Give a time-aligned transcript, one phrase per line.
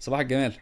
[0.00, 0.52] صباح الجمال.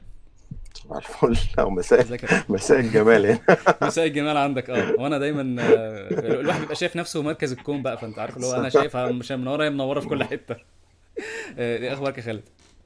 [0.74, 1.39] صباح الفل.
[1.59, 2.06] أو مساء
[2.48, 3.41] مساء الجمال هنا.
[3.83, 4.71] مساء الجمال عندك.
[4.71, 4.92] آه.
[5.00, 6.08] وأنا دايما آه،
[6.40, 9.64] الواحد بيبقى شايف نفسه مركز الكون بقى فأنت عارف اللي هو أنا شايفها مش منوره
[9.64, 10.56] هي منورة في كل حتة.
[11.58, 12.42] آه، إيه أخبارك يا خالد؟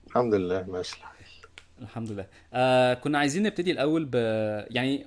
[0.07, 1.19] الحمد لله ماشي الحال.
[1.83, 2.27] الحمد لله.
[2.55, 4.15] آه كنا عايزين نبتدي الأول ب
[4.71, 5.07] يعني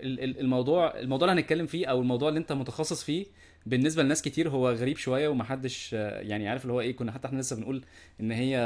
[0.00, 3.26] ال- ال- الموضوع الموضوع اللي هنتكلم فيه أو الموضوع اللي أنت متخصص فيه
[3.66, 7.28] بالنسبة لناس كتير هو غريب شوية ومحدش آه، يعني عارف اللي هو إيه كنا حتى
[7.28, 7.84] إحنا لسه بنقول
[8.20, 8.58] إن هي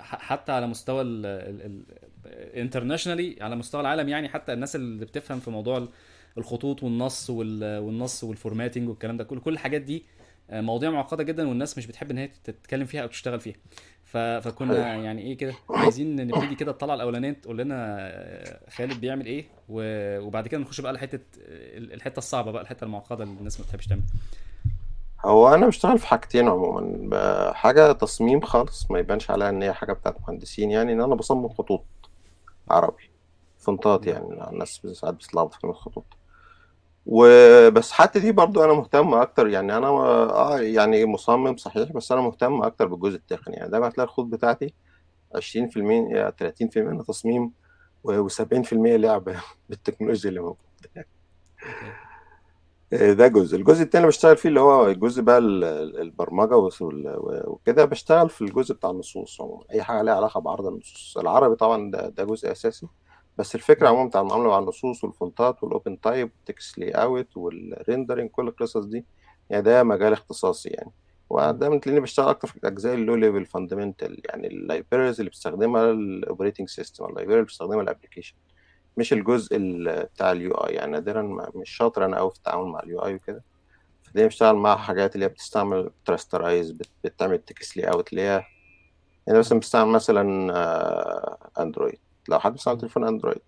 [0.00, 1.02] حتى على مستوى
[2.26, 5.88] ال international على مستوى العالم يعني حتى الناس اللي بتفهم في موضوع ال-
[6.38, 10.04] الخطوط والنص وال- والنص وال formatting والكلام ده كل كل الحاجات دي
[10.50, 13.54] آه، مواضيع معقدة جدا والناس مش بتحب إن هي تتكلم فيها أو تشتغل فيها.
[14.04, 19.44] فكنا يعني إيه كده عايزين نبتدي كده الطلعة الأولانية تقول لنا آه، خالد بيعمل إيه.
[19.68, 23.86] وبعد كده نخش بقى لحتة ال- الحتة الصعبة بقى الحتة المعقدة اللي الناس ما بتحبش
[23.86, 24.06] تعملها
[25.24, 29.92] هو أنا بشتغل في حاجتين عموما حاجة تصميم خالص ما يبانش عليها إن هي حاجة
[29.92, 31.84] بتاعت مهندسين يعني إن أنا بصمم خطوط
[32.70, 33.10] عربي
[33.58, 36.04] فونتات يعني الناس ساعات بتتلخبط في كلمه خطوط
[37.06, 42.20] وبس حتى دي برضو أنا مهتم أكتر يعني أنا آه يعني مصمم صحيح بس أنا
[42.20, 43.56] مهتم أكتر بالجزء التقني.
[43.56, 44.74] يعني دايما هتلاقي الخطوط بتاعتي
[45.36, 45.76] 20%
[46.10, 47.52] يا 30% منها تصميم
[48.08, 49.36] و70% لعب
[49.68, 51.06] بالتكنولوجيا اللي موجودة.
[52.92, 53.56] ده جزء.
[53.56, 58.28] الجزء التاني بشتغل فيه اللي هو الجزء بقى ال- ال- البرمجة وس- وال- وكده بشتغل
[58.30, 59.64] في الجزء بتاع النصوص عموما.
[59.72, 61.18] أي حاجة ليها علاقة بعرض النصوص.
[61.18, 62.86] العربي طبعا ده, ده جزء أساسي.
[63.38, 63.92] بس الفكرة مم.
[63.94, 68.84] عموما بتاع المعاملة مع النصوص والفونتات وال OpenType وال text layout وال rendering كل القصص
[68.84, 69.04] دي
[69.50, 70.86] يعني ده مجال اختصاصي يعني.
[70.90, 70.92] مم.
[71.30, 75.90] ودايما تلاقيني بشتغل أكتر في الأجزاء ال low level fundamental يعني ال libraries اللي بتستخدمها
[75.90, 78.34] ال operating system ال libraries اللي بتستخدمها ال application
[78.96, 81.22] مش الجزء ال- بتاع ال UI يعني نادرا
[81.54, 83.42] مش شاطر أنا قوي في التعامل مع ال UI وكده
[84.02, 86.70] فدي بشتغل مع حاجات اللي هي بتستعمل ت rasterize
[87.04, 88.42] بتعمل text layout اللي هي
[89.26, 91.98] يعني مثلا بستعمل مثلا آه، Android
[92.28, 92.78] لو حد بيستعمل.
[92.78, 93.42] تليفون Android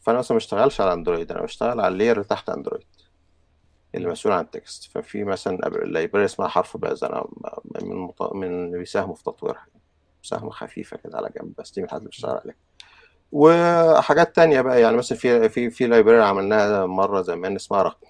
[0.00, 2.84] فأنا مثلا ما بشتغلش على Android أنا بشتغل على ال layer اللي تحت Android
[3.94, 4.08] اللي.
[4.08, 7.26] مسؤول عن ال text ففي مثلا library اسمها HarfBuzz أنا
[7.64, 8.10] من.
[8.34, 9.66] من اللي بيساهموا في تطويرها
[10.24, 12.56] مساهمة خفيفة كده على جنب بس دي من الحاجات اللي بشتغل عليها
[13.32, 18.06] وحاجات تانية بقى يعني مثلا في في في library عملناها مرة زمان اسمها رقم.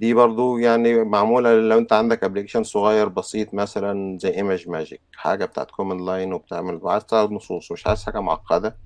[0.00, 5.70] دي برضو يعني معمولة لو انت عندك application صغير بسيط مثلا زي ImageMagick حاجة بتاعت
[5.70, 8.76] command line وبتعمل وعايز تعرض نصوص ومش عايز حاجة معقدة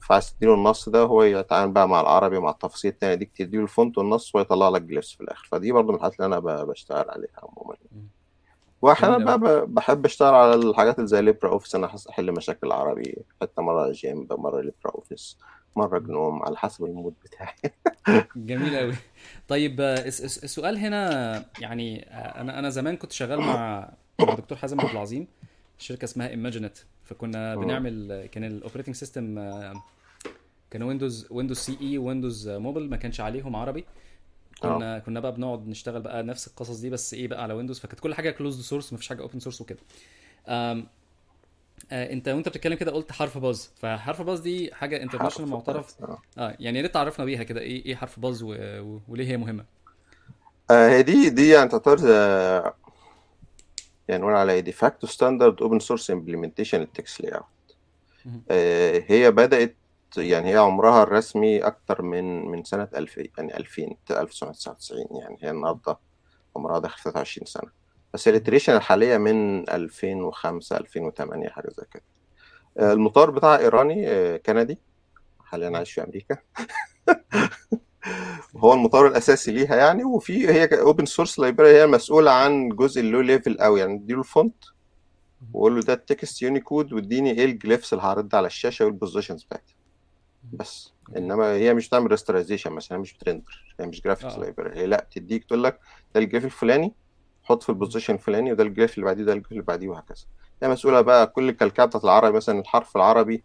[0.00, 3.69] فعايز تديله النص ده هو يتعامل بقى مع العربي ومع التفاصيل التانية دي تديله ال
[3.69, 5.48] font والنص ويطلع لك glyphs في الآخر.
[5.50, 7.76] فدي برضو من الحاجات اللي أنا ب- بشتغل عليها عموما.
[8.94, 11.74] جميل بقى بحب أشتغل على الحاجات اللي زي LibreOffice.
[11.74, 15.38] أنا حس- أحل مشاكل عربي حتى مرة GIMP مرة LibreOffice
[15.76, 16.06] مرة مم.
[16.06, 17.54] GNOME على حسب ال mood بتاعي.
[18.36, 18.94] جميل قوي
[19.48, 23.88] طيب آه، الس- الس- السؤال هنا يعني آه، أنا أنا زمان كنت شغال مع
[24.20, 25.26] مع دكتور حازم عبد العظيم
[25.78, 27.56] شركة اسمها Imaginet فكنا.
[27.56, 29.34] بنعمل كان ال operating system
[30.70, 33.84] كان Windows Windows CE Windows Mobile ما كانش عليهم عربي.
[34.64, 34.76] آه.
[34.76, 38.00] كنا كنا بقى بنقعد نشتغل بقى نفس القصص دي بس إيه بقى على Windows فكانت
[38.00, 39.78] كل حاجة closed source مفيش حاجة open source وكده.
[40.48, 40.84] آه،
[41.92, 43.70] انت وانت بتتكلم كده قلت HarfBuzz.
[43.76, 46.56] ف HarfBuzz دي حاجة international معترف باز آه.
[46.60, 48.54] يعني يا ريت تعرفنا بيها كده إيه إيه HarfBuzz و...
[48.58, 49.00] و...
[49.08, 49.64] وليه هي مهمة؟
[50.70, 52.74] آه، هي دي دي يعني تعتبر آه،
[54.08, 57.44] يعني نقول على de facto standard open source implementation ال text layout.
[59.10, 59.76] هي بدأت
[60.16, 65.98] يعني هي عمرها الرسمي أكتر من من سنة 2000 يعني 2000 1999 يعني هي النهاردة
[66.56, 67.70] عمرها داخل 23 سنة
[68.14, 68.28] بس.
[68.28, 72.02] ال iteration الحالية من 2005 2008 حاجة زي كده
[72.78, 72.90] آه، مهم.
[72.92, 74.78] المطور بتاعها إيراني آه، كندي
[75.44, 75.76] حاليا.
[75.76, 76.36] عايش في أمريكا.
[78.56, 83.20] هو المطور الأساسي ليها يعني وفي هي open source library هي المسؤولة عن جزء ال
[83.20, 84.64] low level قوي يعني اديله ال font.
[85.52, 88.95] وقول له ده ال text Unicode واديني إيه ال glyphs اللي هرد على الشاشة وال
[88.95, 89.75] positions بتاعتها مهم.
[90.52, 90.92] بس.
[91.16, 94.38] إنما هي مش بتعمل rasterization مثلا مش بت render هي مش graphics آه.
[94.40, 95.80] library هي لأ تديك تقول لك
[96.14, 96.92] ده ال glyph الفلاني
[97.42, 97.68] حط في.
[97.68, 100.24] ال position الفلاني وده ال glyph اللي بعديه ده ال glyph اللي بعديه وهكذا.
[100.62, 103.44] هي مسؤولة بقى كل الكلكعات بتاعت العربي مثلا الحرف العربي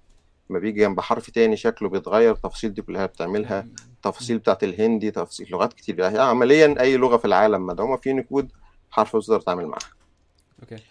[0.50, 3.68] لما بيجي جنب حرف تاني شكله بيتغير التفاصيل دي كلها بتعملها.
[3.96, 6.00] التفاصيل بتاعت الهندي تفاصيل لغات كتير.
[6.00, 8.52] يعني عمليا أي لغة في العالم مدعومة في يونيكود
[8.92, 9.90] حرف تقدر تعمل معاها.
[10.62, 10.84] Okay.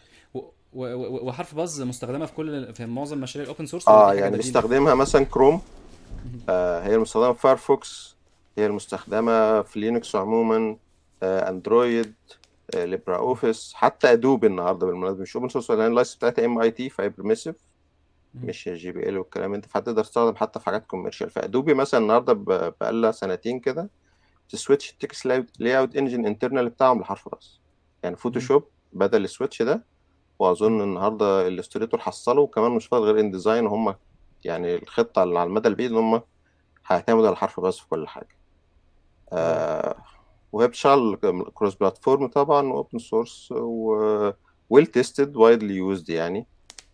[0.72, 5.24] و HarfBuzz مستخدمة في كل في معظم مشاريع ال open source آه يعني بيستخدمها مثلا
[5.24, 5.54] كروم.
[5.54, 5.79] آه
[6.48, 8.16] هي المستخدمة في Firefox
[8.58, 10.76] هي المستخدمة في Linux عموما
[11.22, 12.14] آه Android
[12.74, 15.22] آه LibreOffice حتى Adobe النهارده بالمناسبة.
[15.22, 17.56] مش open source لأن ال license بتاعتها MIT فهي permissive
[18.34, 18.46] مهم.
[18.46, 23.10] مش GPL والكلام انت فهتقدر تستخدم حتى في حاجات commercial ف Adobe مثلا النهارده بقالها
[23.12, 23.90] سنتين كده
[24.48, 25.26] ت switch ال text
[25.58, 27.60] layout engine internal بتاعهم ل HarfBuzz.
[28.02, 28.16] يعني.
[28.16, 29.84] Photoshop بدأ ال switch ده
[30.38, 33.94] وأظن النهارده Illustrator حصله وكمان مش فاضل غير InDesign وهم
[34.44, 36.22] يعني الخطة اللي على المدى البعيد إن هم
[36.86, 38.36] هيعتمدوا على ال HarfBuzz في كل حاجة.
[39.32, 39.96] آه
[40.52, 41.18] وهي بتشتغل
[41.54, 43.52] cross platform طبعا و open source
[44.70, 46.46] well tested widely used يعني.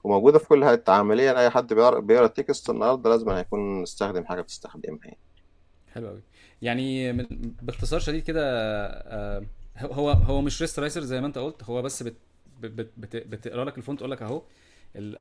[0.05, 1.41] وموجودة في كل حتة عمليا.
[1.41, 5.19] أي حد بيقرأ text النهارده لازم هيكون استخدم حاجة بتستخدمها يعني.
[5.95, 6.23] حلو قوي
[6.63, 7.27] يعني من
[7.63, 8.43] باختصار شديد كده
[8.87, 9.47] آه،
[9.79, 11.65] هو هو مش rasterizer زي ما أنت قلت.
[11.65, 12.17] هو بس بت
[12.61, 14.43] بت بت بتقرأ لك ال font تقول لك أهو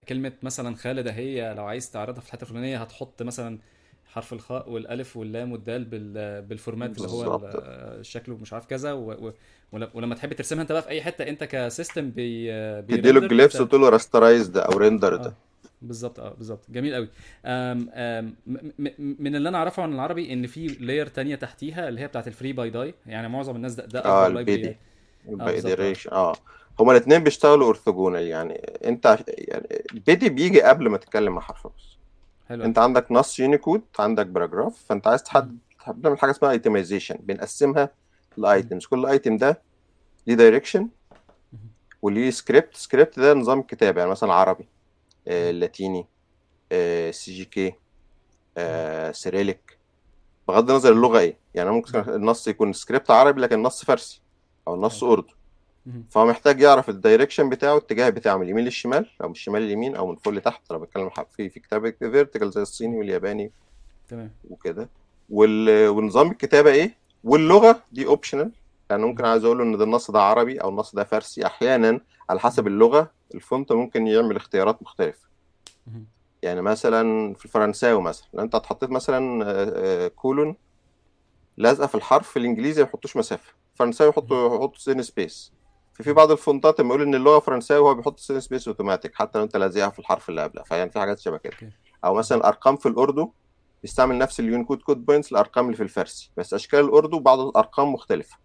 [0.09, 3.59] كلمة مثلا خالد اهي لو عايز تعرضها في الحتة الفلانية هتحط مثلا
[4.05, 7.39] حرف الخاء والألف واللام والدال بال- بال format اللي هو
[7.99, 9.33] الشكل ومش عارف كذا و- و-
[9.71, 12.47] ول- ولما تحب ترسمها انت بقى في أي حتة انت ك system بي
[12.81, 15.33] تديله ال glyphs وتقول له rasterized أو render آه.
[15.81, 16.59] بالظبط آه بالظبط.
[16.69, 17.09] جميل قوي.
[17.45, 21.89] أم أم م- م- من اللي أنا أعرفه عن العربي إن في layer تانية تحتيها
[21.89, 24.77] اللي هي بتاعت ال FriBidi يعني معظم الناس ده, ده آه library ال bidi
[26.11, 26.35] آه.
[26.79, 28.53] هما الاثنين بيشتغلوا orthogonal يعني
[28.85, 31.97] أنت يعني ال bidi بيجي قبل ما تتكلم مع HarfBuzz.
[32.49, 35.57] حلو أنت عندك نص يونيكود عندك paragraph فأنت عايز تحدد
[35.87, 37.89] بنعمل حاجة اسمها itemization بنقسمها
[38.37, 39.61] ل items كل item ده
[40.27, 40.89] ليه direction
[42.01, 44.67] وليه script script ده نظام كتابه يعني مثلا عربي
[45.27, 46.05] آه لاتيني
[46.71, 47.73] آه CJK
[48.57, 49.77] آه Cyrillic
[50.47, 51.37] بغض النظر اللغة إيه.
[51.53, 54.21] يعني ممكن النص يكون سكريبت عربي لكن نص فارسي
[54.67, 55.33] أو نص أيوه اردو.
[56.09, 59.95] فهو محتاج يعرف ال direction بتاعه الاتجاه بتاعه من اليمين للشمال أو من الشمال لليمين
[59.95, 63.51] أو من فوق لتحت أنا بتكلم في في كتابه vertical زي الصيني والياباني
[64.07, 64.89] تمام وكده.
[65.29, 68.51] ونظام الكتابة إيه واللغة دي optional
[68.89, 69.25] يعني ممكن.
[69.25, 71.99] عايز أقول له إن ده النص ده عربي أو النص ده فارسي أحيانا
[72.29, 72.67] على حسب.
[72.67, 75.27] اللغة ال font ممكن يعمل اختيارات مختلفة.
[76.41, 80.55] يعني مثلا في الفرنساوي مثلا لو أنت حطيت مثلا آه، آه، colon
[81.57, 84.09] لازقه في الحرف الإنجليزي ما يحطوش مسافة الفرنساوي.
[84.09, 85.51] يحطوا يحطوا thin space
[85.99, 86.13] مهم.
[86.15, 89.57] بعض الفونتات لما يقول إن اللغة فرنساوي هو بيحط thin space automatic حتى لو أنت
[89.57, 90.63] لازقها في الحرف اللي قبلها.
[90.63, 91.57] فيعني في حاجات شبه كده.
[92.05, 92.13] أو.
[92.13, 93.31] مثلا الأرقام في الأردو
[93.81, 96.31] بيستعمل نفس ال Unicode code points الارقام اللي في الفارسي.
[96.37, 98.37] بس أشكال الأردو بعض الأرقام مختلفة.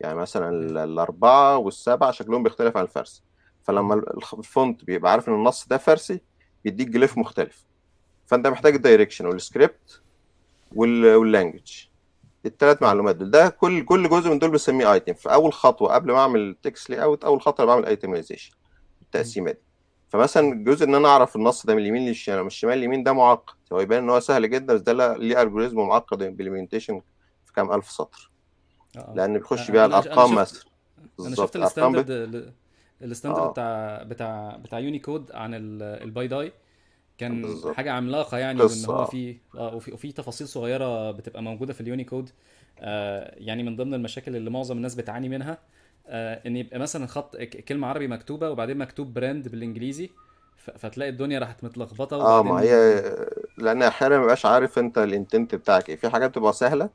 [0.00, 0.48] يعني مثلا
[0.84, 3.22] الأربعة والسبعة شكلهم بيختلف عن الفارسي.
[3.62, 3.94] فلما
[4.38, 6.20] ال font بيبقى عارف إن النص ده فارسي
[6.64, 7.64] بيديك glyph مختلف.
[8.26, 10.02] فأنت محتاج ال direction وال script
[10.74, 11.84] وال- وال language
[12.46, 13.30] الثلاث معلومات دول.
[13.30, 16.90] ده كل كل جزء من دول بسميه item في أول خطوة قبل ما أعمل text
[16.90, 19.00] layout أول خطوة بعمل itemization مهم.
[19.02, 19.58] التقسيمة دي.
[20.08, 23.54] فمثلا الجزء إن أنا أعرف النص ده من اليمين للشمال من الشمال لليمين ده معقد.
[23.72, 27.00] هو يبان إن هو سهل جدا بس ده ليه algorithm معقد implementation
[27.44, 28.30] في كام ألف سطر.
[28.96, 29.12] آه.
[29.16, 30.64] لأن بيخش آه، بيها الأرقام مثلا.
[31.20, 31.56] أنا شفت.
[31.56, 32.52] ال standard
[33.02, 33.50] ال standard آه.
[33.50, 36.52] بتاع بتاع بتاع يونيكود عن ال- ال bidi
[37.18, 37.76] كان بالظبط.
[37.76, 42.30] حاجة عملاقة يعني وإن هو في آه وفي, وفي تفاصيل صغيرة بتبقى موجودة في اليونيكود
[42.78, 45.58] آه يعني من ضمن المشاكل اللي معظم الناس بتعاني منها
[46.06, 50.10] آه إن يبقى مثلا خط كلمة عربي مكتوبة وبعدين مكتوب brand بالإنجليزي
[50.56, 53.02] فتلاقي الدنيا راحت متلخبطة آه ما هي
[53.58, 55.96] لأن أحيانا ما بيبقاش عارف أنت ال intent بتاعك إيه.
[55.96, 56.90] في حاجات بتبقى سهلة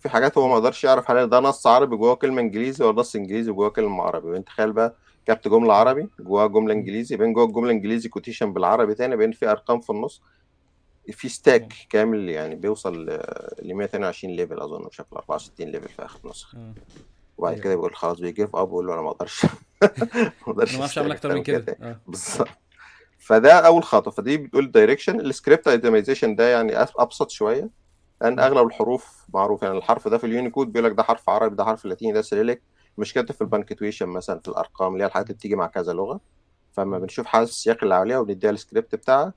[0.00, 0.54] في حاجات هو ما.
[0.54, 4.28] يقدرش يعرف هل ده نص عربي جواه كلمة إنجليزي ولا نص إنجليزي جواه كلمة عربي.
[4.30, 4.96] وانت تخيل بقى
[5.34, 6.72] كتبت جملة عربي جواها جملة.
[6.74, 10.22] إنجليزي بين جوه الجمله إنجليزي quotation بالعربي تاني بين في أرقام في النص
[11.12, 11.72] في stack.
[11.90, 13.06] كامل يعني بيوصل
[13.62, 16.58] ل 122 level أظن بشكل 64 level في آخر نسخة.
[17.38, 19.44] وبعد كده بيقول خلاص بي give up ويقول له أنا ما أقدرش.
[20.14, 21.76] ما أقدرش ما أعرفش أعمل أكتر من كده.
[21.82, 22.00] آه.
[22.06, 22.48] بالظبط.
[23.18, 24.12] فده أول خطوة.
[24.12, 27.70] فدي بتقول ال direction ال script itemization ده يعني أبسط شوية.
[28.22, 28.38] لأن.
[28.38, 29.62] أغلب الحروف معروف.
[29.62, 32.62] يعني الحرف ده في اليونيكود بيقول لك ده حرف عربي ده حرف لاتيني ده Cyrillic.
[32.98, 33.46] مشكلته في مم.
[33.46, 36.20] ال punctuation مثلا في الأرقام اللي هي الحاجات اللي بتيجي مع كذا لغة
[36.72, 37.02] فلما مم.
[37.02, 39.34] بنشوف حاجة السياق اللي عليها وبنديها السكريبت بتاعها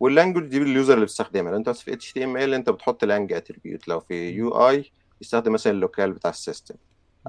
[0.00, 3.88] وال language دي ال user اللي بيستخدمها لو انت في HTML انت بتحط lang attribute
[3.88, 4.30] لو في.
[4.30, 6.74] UI يستخدم مثلا ال locale بتاع ال system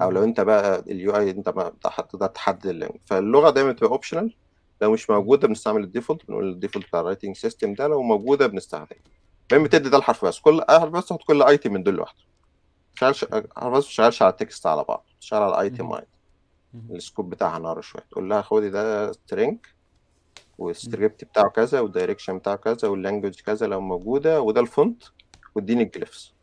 [0.01, 0.24] أو لو.
[0.24, 1.50] انت بقى ال UI انت
[2.10, 4.34] تقدر تحدد ال lang فاللغة دايما بتبقى optional
[4.82, 5.10] لو مش.
[5.10, 8.88] موجودة بنستعمل ال default بنقول ال default بتاع ال writing system ده لو موجودة بنستخدمه
[9.51, 9.68] المهم مم.
[9.68, 12.20] بتدي ده ل HarfBuzz كل HarfBuzz تحط كل item من دول لوحده
[12.94, 13.26] شغالش
[13.90, 15.06] شغالش على ال text على بعض.
[15.20, 15.92] شغال على مم.
[15.92, 16.08] واحد.
[16.74, 16.96] مم.
[16.96, 18.04] ال scope بتاعها narrow شوية.
[18.12, 19.58] تقول لها خدي ده string.
[20.58, 25.04] والسكريبت بتاعه كذا وال direction بتاعه كذا وال language كذا لو موجودة وده ال font
[25.56, 26.34] واديني ال glyphs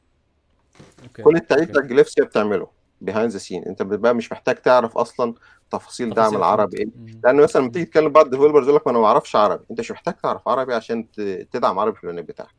[1.24, 2.68] كل التعريف بتاع ال glyphs هي بتعمله
[3.00, 5.34] behind the scene أنت بتبقى مش محتاج تعرف أصلا
[5.70, 6.78] تفاصيل دعم العربي.
[6.78, 6.86] إيه.
[7.24, 7.70] لأن مثلا لما.
[7.72, 9.64] تيجي تتكلم بعض ال developers يقول لك ما أنا ما أعرفش عربي.
[9.70, 11.10] أنت مش محتاج تعرف عربي عشان
[11.50, 12.54] تدعم عربي في البرنامج بتاعك.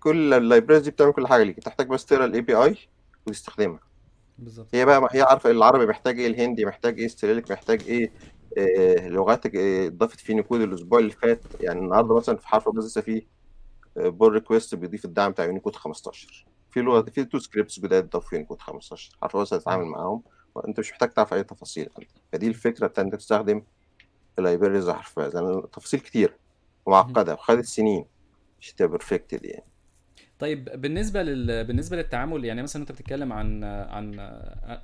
[0.00, 1.60] كل ال libraries دي بتعمل كل حاجة ليك.
[1.60, 2.76] تحتاج بس تقرأ ال API
[3.26, 3.80] وتستخدمها.
[4.38, 4.66] بالظبط.
[4.74, 8.12] هي بقى هي عارفة العربي محتاج إيه الهندي محتاج إيه ال Cyrillic محتاج إيه
[8.58, 11.40] آه، لغات آه، اتضافت في نيكود الأسبوع اللي فات.
[11.60, 12.14] يعني النهارده.
[12.16, 13.22] مثلا في HarfBuzz لسه في
[13.96, 17.02] pull request بيضيف الدعم بتاع يونيكود 15 في لغة.
[17.02, 19.84] في two scripts جداد اتضافوا في يونيكود 15 HarfBuzz هتتعامل.
[19.84, 20.22] معاهم.
[20.68, 21.88] انت مش محتاج تعرف أي تفاصيل.
[22.32, 23.62] فدي الفكرة بتاعت انت تستخدم
[24.38, 26.36] ال libraries حرفيا لأن التفاصيل كتير
[26.86, 27.34] ومعقدة.
[27.34, 28.04] وخدت سنين
[28.60, 29.64] تبقى perfected يعني.
[30.38, 31.64] طيب بالنسبة لل...
[31.64, 34.20] بالنسبة للتعامل يعني مثلا أنت بتتكلم عن عن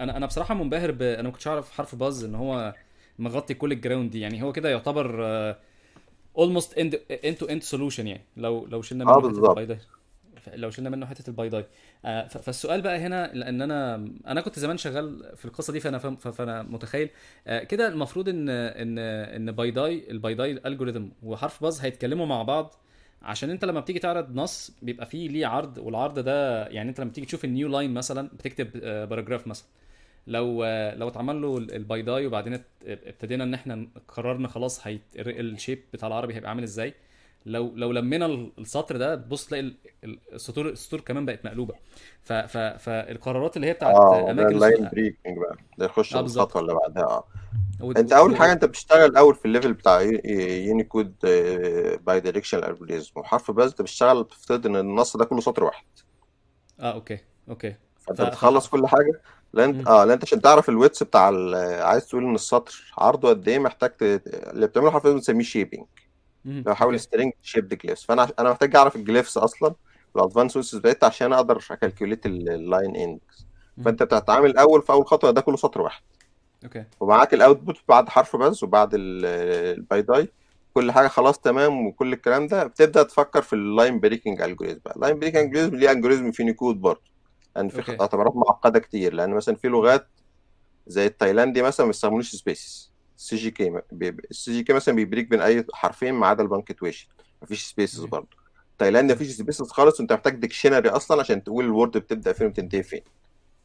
[0.01, 1.03] أنا أنا بصراحة منبهر ب...
[1.03, 2.75] أنا ما كنتش أعرف HarfBuzz إن هو
[3.19, 4.21] مغطي كل ال ground دي.
[4.21, 5.25] يعني هو كده يعتبر
[6.39, 8.25] almost end end to end solution يعني.
[8.37, 9.49] لو لو شلنا منه حتة بالظبط.
[9.49, 9.79] ال bidi
[10.55, 11.67] لو شلنا منه حتة ال bidi.
[12.05, 16.17] آه، فالسؤال بقى هنا لأن أنا أنا كنت زمان شغال في القصة دي فأنا فاهم
[16.17, 17.11] فأنا متخيل.
[17.47, 22.75] آه، كده المفروض إن إن إن bidi ال bidi algorithm و HarfBuzz هيتكلموا مع بعض
[23.25, 27.11] عشان انت لما بتيجي تعرض نص بيبقى فيه ليه عرض والعرض ده يعني انت لما
[27.11, 28.71] تيجي تشوف ال new line مثلا بتكتب
[29.09, 29.67] paragraph مثلا.
[30.27, 35.27] لو آه، لو اتعمل له ال bidi وبعدين ابتدينا ان إحنا قررنا خلاص هيت ال
[35.27, 36.95] shape بتاع العربي هيبقى عامل إزاي.
[37.47, 38.27] لو لو لمينا
[38.59, 41.75] السطر ده تبص تلاقي ال- ال- السطور السطور كمان بقت مقلوبة.
[42.23, 45.57] ف ف فالقرارات اللي هي بتاعت ده اماكن ال line breaking بقى.
[45.79, 47.25] ده يخش في الخطوة اللي بعدها آه.
[47.97, 51.15] أنت أول حاجة أنت بتشتغل الأول في ال level بتاع Unicode
[52.07, 55.85] bidirectional algorithm و HarfBuzz أنت بتشتغل بتفترض إن النص ده كله سطر واحد.
[56.81, 57.19] آه okay
[57.49, 57.75] okay.
[58.01, 59.21] فأنت ف بتخلص كل حاجة.
[59.53, 59.89] لأن مم.
[59.89, 63.49] آه لأن أنت عشان تعرف ال widths بتاع ال- عايز تقول إن السطر عرضه قد
[63.49, 64.03] إيه محتاج ت...
[64.27, 65.87] اللي بتعمله HarfBuzz بنسميه shaping.
[66.45, 68.29] لو حاول string shape glyphs فأنا.
[68.39, 69.75] أنا محتاج أعرف ال glyphs أصلا
[70.15, 73.47] وال advance widths بتاعتها عشان أقدر ا calculate ال line index.
[73.85, 76.03] فأنت بتتعامل الأول في أول خطوة ده كله سطر واحد.
[76.65, 76.85] okay.
[77.01, 79.25] ومعاك ال output بعد HarfBuzz وبعد ال-
[79.79, 80.29] ال bidi
[80.75, 84.95] كل حاجة خلاص تمام وكل الكلام ده بتبدأ تفكر في ال line breaking algorithm بقى.
[84.97, 87.01] ال line breaking algorithm ليه algorithm في نيكود برضه.
[87.57, 90.09] لأن في اعتبارات معقدة كتير لأن مثلا في لغات
[90.87, 93.81] زي التايلاندي مثلا ما بيستخدموش spaces ال CJK
[94.31, 97.09] ال CJK مثلا بي break بين أي حرفين ما عدا ال punctuation
[97.43, 98.37] مفيش spaces برضه
[98.79, 102.83] تايلاند مفيش spaces خالص وأنت محتاج dictionary أصلا عشان تقول ال word بتبدأ فين وتنتهي
[102.83, 103.01] فين.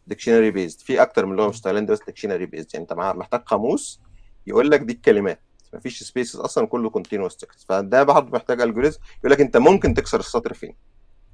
[0.08, 1.62] dictionary based في أكتر من لغة مش مم.
[1.62, 4.00] تايلاندي بس dictionary based يعني أنت محتاج قاموس
[4.48, 5.42] يقول لك دي الكلمات.
[5.74, 10.20] مفيش spaces أصلا كله continuous text فده برضه محتاج algorithm يقول لك أنت ممكن تكسر
[10.20, 10.76] السطر فين.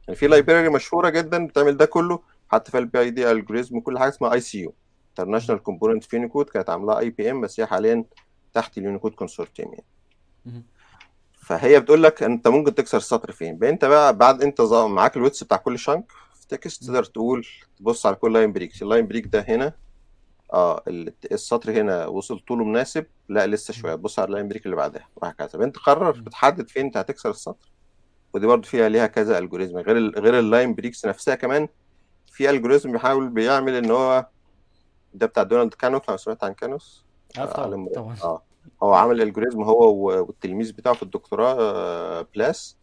[0.07, 0.27] يعني في.
[0.27, 2.19] library مشهورة جدا بتعمل ده كله.
[2.50, 4.74] حتى في ال bidi algorithm كل حاجة اسمها ICU.
[5.19, 8.05] International Components for Unicode كانت عاملاها IBM بس هي حاليا
[8.53, 10.63] تحت ال Unicode Consortium يعني.
[11.34, 15.43] فهي بتقول لك أنت ممكن تكسر السطر فين أنت بقى بعد أنت معاك ال widths
[15.43, 16.84] بتاع كل chunk في text.
[16.84, 17.45] تقدر تقول
[17.79, 19.74] تبص على كل line break ال line break ده هنا
[20.53, 23.74] آه ال- السطر هنا وصل طوله مناسب لا لسه.
[23.74, 26.12] شوية تبص على ال line break اللي بعدها وهكذا أنت قرر.
[26.12, 27.72] بتحدد فين أنت هتكسر السطر
[28.34, 31.67] ودي برضه فيها ليها كذا algorithm غير ال غير ال line breaks نفسها كمان
[32.31, 34.27] في algorithm بيحاول بيعمل إن هو
[35.17, 37.05] ده بتاع Donald Knuth لو سمعت عن Knuth؟
[37.36, 38.15] طبعا طبعا.
[38.24, 38.41] آه.
[38.84, 39.93] هو عامل algorithm هو
[40.25, 42.77] والتلميذ بتاعه في الدكتوراه آه، Plass.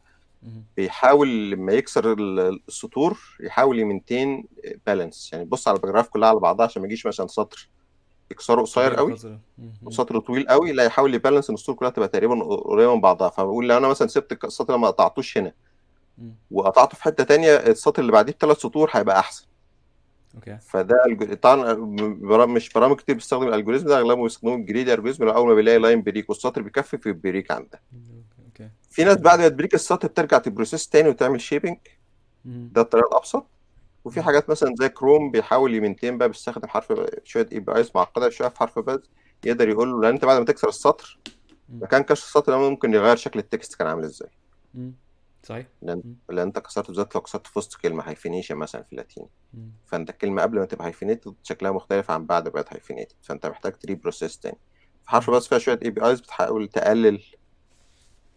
[0.76, 4.44] بيحاول لما يكسر ال- السطور يحاول ي maintain
[4.86, 7.68] balance يعني بص على ال paragraph كلها على بعضها عشان ما يجيش مثلا سطر.
[8.30, 9.16] يكسره قصير قوي.
[9.82, 13.28] وسطر طويل قوي لا يحاول ي balance إن السطور كلها تبقى تقريبا قريبه من بعضها.
[13.28, 15.52] فبقول لو أنا مثلا سبت السطر ما قطعتوش هنا.
[16.50, 19.46] وقطعته في حتة تانية السطر اللي بعديه بثلاث سطور هيبقى أحسن.
[20.34, 20.96] okay فده
[21.42, 21.74] طبعا
[22.20, 25.54] برا- مش برامج كتير بتستخدم ال algorithm ده أغلبهم بيستخدموا ال greedy algorithm أول ما
[25.54, 27.80] بيلاقي line break والسطر بيكفي في break عندها
[28.46, 31.76] okay في ناس بعد ما ت break السطر بترجع ت process تاني وتعمل shaping.
[32.44, 33.46] ده الطريقة الأبسط
[34.04, 34.22] وفي.
[34.22, 36.92] حاجات مثلا زي كروم بيحاول ي maintain بقى بيستخدم HarfBuzz
[37.24, 39.00] شوية APIs معقدة شوية في HarfBuzz
[39.44, 41.18] يقدر يقول له لأن أنت بعد ما تكسر السطر.
[41.68, 44.28] مكان كسر السطر ممكن يغير شكل ال text كان عامل إزاي.
[45.42, 46.02] صحيح لأن.
[46.28, 49.28] لأن انت كسرت بالذات لو كسرت في وسط كلمة hyphenation مثلا في اللاتيني.
[49.86, 53.72] فانت الكلمة قبل ما تبقى hyphenated شكلها مختلف عن بعد ما بقت hyphenated فانت محتاج
[53.72, 54.58] ت reprocess تاني
[55.04, 55.36] في HarfBuzz مم.
[55.36, 57.22] بس فيها شوية APIs بتحاول تقلل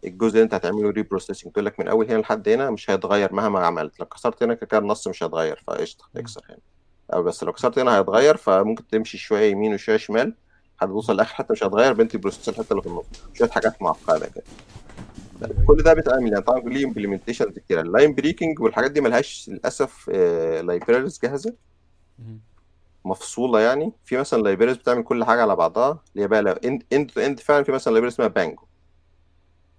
[0.04, 3.66] الجزء اللي انت هتعمله reprocessing تقول لك من أول هنا لحد هنا مش هيتغير مهما
[3.66, 6.04] عملت لو كسرت هنا كده النص مش هيتغير فقشطة.
[6.16, 6.58] اكسر هنا
[7.14, 10.34] أو بس لو كسرت هنا هيتغير فممكن تمشي شوية يمين وشوية شمال
[10.80, 14.44] هتوصل لآخر حتة مش هيتغير بت reprocess الحته اللي في النص شوية حاجات معقدة كده
[15.66, 20.08] كل ده بيتعمل يعني طبعا ليه implementations كتير ال line breaking والحاجات دي ملهاش للأسف
[20.62, 21.54] libraries جاهزة.
[22.18, 22.40] مم.
[23.04, 23.92] مفصولة يعني.
[24.04, 26.02] في مثلا libraries بتعمل كل حاجة على بعضها.
[26.12, 28.62] اللي هي بقى لو end end to end فعلا في مثلا libraries اسمها Pango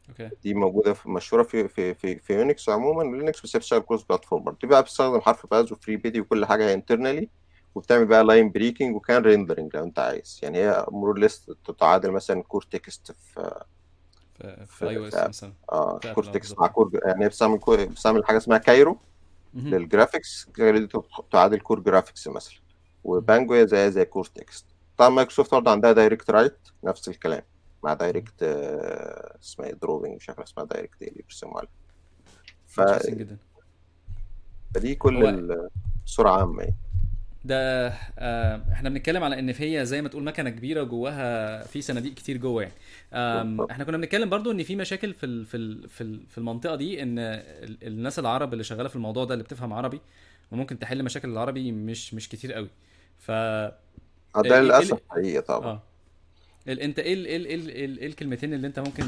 [0.09, 0.29] okay.
[0.43, 4.03] دي موجودة في مشهورة في في في في يونكس عموما ولينكس بس هي بتشتغل cross
[4.03, 7.29] platform دي بقى بتستخدم HarfBuzz و FriBidi وكل حاجة internally
[7.75, 10.39] وبتعمل بقى line breaking وكمان rendering لو أنت عايز.
[10.43, 13.63] يعني هي more or less تتعادل مثلا Core Text في
[14.65, 15.53] في iOS مثلا.
[15.72, 18.97] آه في Core Apple Text بالظبط مع Core يعني بتستعمل بتستعمل حاجة اسمها Cairo.
[19.53, 20.88] لل graphics Cairo دي
[21.32, 22.53] تعادل Core Graphics مثلا.
[22.56, 22.63] مهم.
[23.03, 24.65] و Pango هي زي زي Core Text
[24.98, 27.41] طبعا مايكروسوفت برضه عندها DirectWrite نفس الكلام.
[27.84, 27.94] مع.
[27.93, 31.72] Direct آه، اسمها إيه drawing مش عارف اسمها Direct إيه اللي بيرسموا عليها
[32.67, 32.82] ف...
[33.08, 33.38] جدا.
[34.75, 35.70] فدي كل هو ال-
[36.06, 36.75] الصورة عامة يعني.
[37.47, 37.87] ده
[38.19, 42.37] آه إحنا بنتكلم على إن هي زي ما تقول مكنة كبيرة جواها في صناديق كتير
[42.37, 42.73] جوه يعني.
[43.71, 46.75] إحنا كنا بنتكلم برضو إن في مشاكل في ال في ال في ال في المنطقة
[46.75, 50.01] دي إن ال- الناس العرب اللي شغالة في الموضوع ده اللي بتفهم عربي
[50.51, 52.69] وممكن تحل مشاكل العربي مش مش كتير قوي.
[53.19, 53.73] ف آه،
[54.35, 55.67] ده للأسف حقيقي طبعا.
[55.71, 55.83] آه.
[56.67, 59.03] ال- أنت إيه إيه إيه ال- إيه الكلمتين اللي أنت ممكن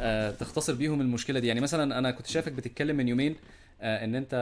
[0.00, 3.36] آه تختصر بيهم المشكلة دي؟ يعني مثلا أنا كنت شايفك بتتكلم من يومين
[3.80, 4.34] آه إن أنت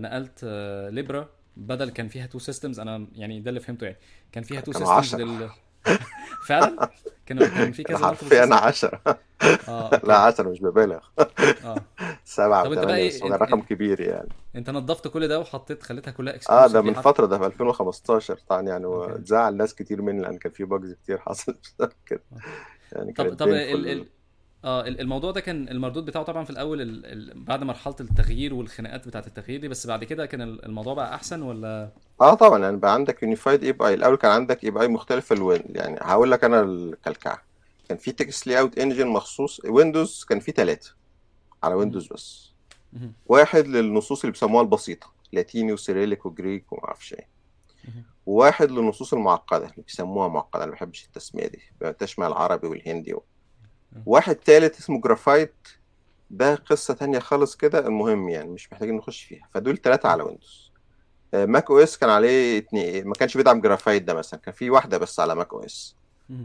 [0.00, 3.98] نقلت آه Libre بدل كان فيها two systems أنا يعني ده اللي فهمته يعني.
[4.32, 5.50] كان فيها two systems لل
[6.48, 6.90] فعلا؟
[7.26, 9.00] كانوا كان في كان كذا حرفيا system عشرة.
[9.68, 10.98] آه لا okay عشرة مش ببالغ.
[11.64, 11.76] آه.
[12.24, 14.28] سبعة طب أنت بقى إيه؟ رقم كبير يعني.
[14.56, 18.62] أنت نظفت كل ده وحطيت خليتها كلها آه ده من فترة ده في 2015 طبعا
[18.62, 22.22] يعني وزعل ناس كتير مني لأن كان في bugs كتير حصلت كده.
[22.32, 22.38] آه.
[22.92, 24.06] يعني طب طب ال
[24.64, 27.06] آه ال- الموضوع ده كان المردود بتاعه طبعا في الأول ال...
[27.06, 27.44] ال...
[27.44, 31.42] بعد مرحلة التغيير والخناقات بتاعة التغيير دي بس بعد كده كان ال- الموضوع بقى أحسن
[31.42, 31.90] ولا؟
[32.20, 32.58] آه طبعا.
[32.58, 36.30] يعني بقى عندك unified API الأول كان عندك API مختلف في ال Win يعني هقول
[36.30, 37.42] لك أنا الكلكعة.
[37.88, 40.94] كان في text layout engine مخصوص ويندوز كان في ثلاثة
[41.62, 41.74] على.
[41.74, 42.50] ويندوز بس.
[43.26, 47.28] واحد للنصوص اللي بيسموها البسيطة لاتيني و Cyrillic و Greek وما أعرفش إيه.
[48.26, 51.60] وواحد للنصوص المعقدة اللي بيسموها معقدة أنا ما بحبش التسمية دي
[51.98, 53.22] تشمل العربي والهندي و...
[54.06, 55.54] واحد تالت اسمه جرافايت
[56.30, 60.70] ده قصة تانية خالص كده المهم يعني مش محتاجين نخش فيها فدول ثلاثة على ويندوز
[61.34, 65.34] macOS كان عليه اتنين ما كانش بيدعم جرافايت ده مثلا كان في واحدة بس على
[65.34, 65.96] macOS.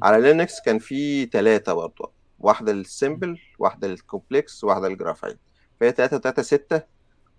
[0.03, 5.37] على لينكس كان في ثلاثة برضه واحدة لل simple واحدة لل complex واحدة للجرافايت
[5.79, 6.85] فهي 3 3 6 مهم.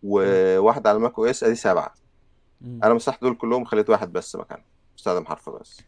[0.03, 1.95] وواحدة على Mac OS أدي سبعة
[2.61, 2.81] مهم.
[2.85, 4.63] أنا مسحت دول كلهم خليت واحد بس مكانه
[4.99, 5.81] استخدم HarfBuzz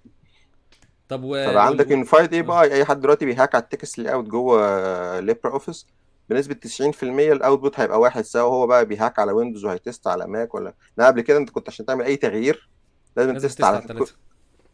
[1.08, 1.58] طب و وال...
[1.58, 1.90] عندك.
[1.90, 5.86] unified API أي حد دلوقتي بي hack على ال text layout جوه LibreOffice
[6.30, 6.56] بنسبة
[7.00, 10.26] 90% ال output هيبقى واحد سواء هو بقى بي hack على Windows وهي test على
[10.26, 12.68] Mac ولا؟ لا قبل كده أنت كنت عشان تعمل أي تغيير
[13.16, 14.14] لازم لازم ت test على على الثلاثه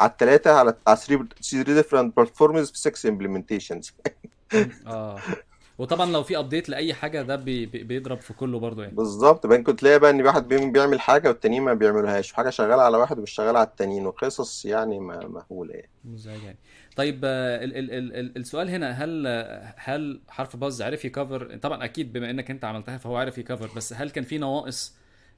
[0.00, 3.92] على الثلاثه على على 3 3 different platforms في 6 implementations.
[4.86, 5.18] آه.
[5.78, 7.66] وطبعا لو في update لأي حاجة ده بي...
[7.66, 7.82] بي...
[7.82, 8.94] بيضرب في كله برضه يعني.
[8.94, 13.18] بالظبط كنت تلاقي بقى إن واحد بيعمل حاجة والتانيين ما بيعملوهاش وحاجه شغالة على واحد
[13.18, 15.90] ومش شغالة على التانيين وقصص يعني مهولة يعني.
[16.04, 16.58] مزعج يعني.
[16.96, 19.26] طيب آه، ال ال ال ال السؤال هنا هل
[19.76, 23.70] هل HarfBuzz عرف ي cover؟ طبعا أكيد بما إنك أنت عملتها فهو عارف ي cover
[23.76, 24.94] بس هل كان في نواقص؟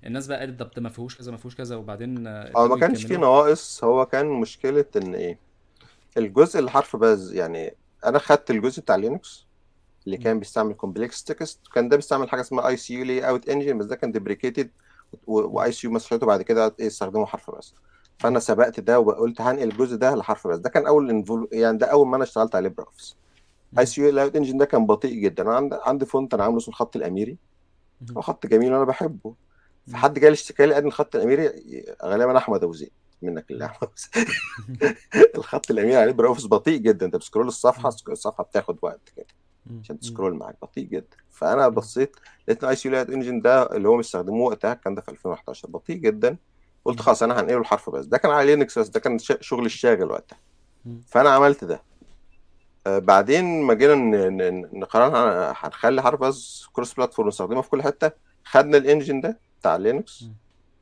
[0.07, 3.21] الناس بقى قالت ده ما فيهوش كذا ما فيهوش كذا وبعدين هو ما كانش يكملوا
[3.21, 5.39] نواقص هو كان مشكلة إن إيه؟
[6.17, 9.46] الجزء اللي HarfBuzz يعني أنا خدت الجزء بتاع Linux
[10.07, 10.17] اللي.
[10.17, 14.13] كان بيستعمل complex text كان ده بيستعمل حاجة اسمها ICU layout engine بس ده كان
[14.13, 14.71] deprecated
[15.27, 17.75] و ICU مسحته بعد كده استخدموا HarfBuzz
[18.19, 22.07] فأنا سبقت ده وقلت هنقل الجزء ده ل HarfBuzz ده كان أول يعني ده أول
[22.09, 23.17] ما أنا اشتغلت على LibreOffice.
[23.79, 26.97] ICU layout engine ده كان بطيء جدا أنا عندي عندي font أنا عامله اسمه الخط
[26.97, 27.37] الأميري.
[28.17, 29.35] هو خط جميل وأنا بحبه.
[29.93, 31.51] فحد جالي اشتكى لي قال لي الخط الأميري
[32.05, 32.91] غالبا أحمد أبو زيد
[33.23, 33.73] منك لله.
[35.37, 37.89] الخط الأميري عليه LibreOffice بطيء جدا أنت بت scroll الصفحة.
[37.89, 39.27] الصفحة بتاخد وقت كده.
[39.83, 39.99] عشان.
[40.01, 41.17] ت scroll معاك بطيء جدا.
[41.31, 41.69] فأنا.
[41.69, 42.17] بصيت
[42.49, 45.97] لقيت ال ICU layout engine ده اللي هم بيستخدموه وقتها كان ده في 2011 بطيء
[45.97, 46.37] جدا.
[46.85, 47.01] قلت.
[47.01, 48.05] خلاص أنا هنقله ل HarfBuzz.
[48.07, 50.39] ده كان على Linux بس ده كان شغل الشاغل وقتها.
[51.07, 51.83] فأنا عملت ده.
[52.87, 53.95] آه، بعدين ما جينا
[54.73, 58.11] نقرر هن- هنخلي HarfBuzz cross platform نستخدمه في كل حتة.
[58.45, 60.35] خدنا ال engine ده بتاع Linux مم.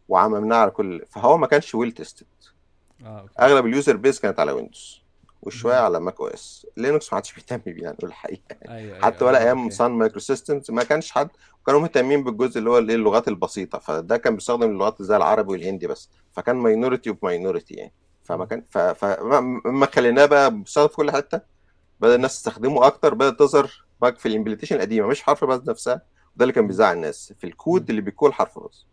[0.08, 2.26] وعممناه على كل فهو ما كانش well tested
[3.40, 5.00] أغلب ال user base كانت على Windows
[5.46, 5.74] وشوية.
[5.74, 6.66] على Mac OS.
[6.76, 9.74] Linux ما حدش بيهتم بيه يعني نقول الحقيقة أيوه أيوه حتى ولا آه أيام okay
[9.74, 11.28] Sun Microsystems ما كانش حد
[11.66, 15.86] كانوا مهتمين بالجزء اللي هو الايه اللغات البسيطة فده كان بيستخدم اللغات زي العربي والهندي
[15.86, 17.92] بس فكان minority of minority يعني
[18.24, 18.44] فما.
[18.44, 18.64] كان.
[18.70, 21.40] فما خليناه بقى بيستخدم في كل حتة
[22.00, 26.02] بدأ الناس تستخدمه أكتر بدأت تظهر bugs في ال implementation القديمة مش HarfBuzz نفسها
[26.36, 26.66] وده اللي كان.
[26.66, 27.46] بيزعل الناس في.
[27.46, 28.86] الكود اللي بيكون حرف بس.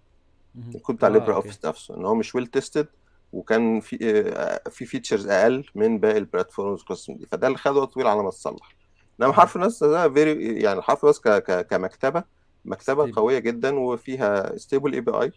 [0.76, 2.88] الكود بتاع ليبرا أوكي اوفيس نفسه إن هو مش ويل تيستد
[3.34, 3.98] وكان في
[4.36, 8.24] آه، في فيتشرز أقل من باقي البلاتفورمز القسم دي فده اللي خد وقت طويل على
[8.24, 8.76] ما اتصلح
[9.22, 9.34] إنما.
[9.34, 12.24] حرف الناس ده فيري يعني حرف ك كمكتبة
[12.66, 15.32] مكتبة قوية جدا وفيها ستيبل اي بي اي.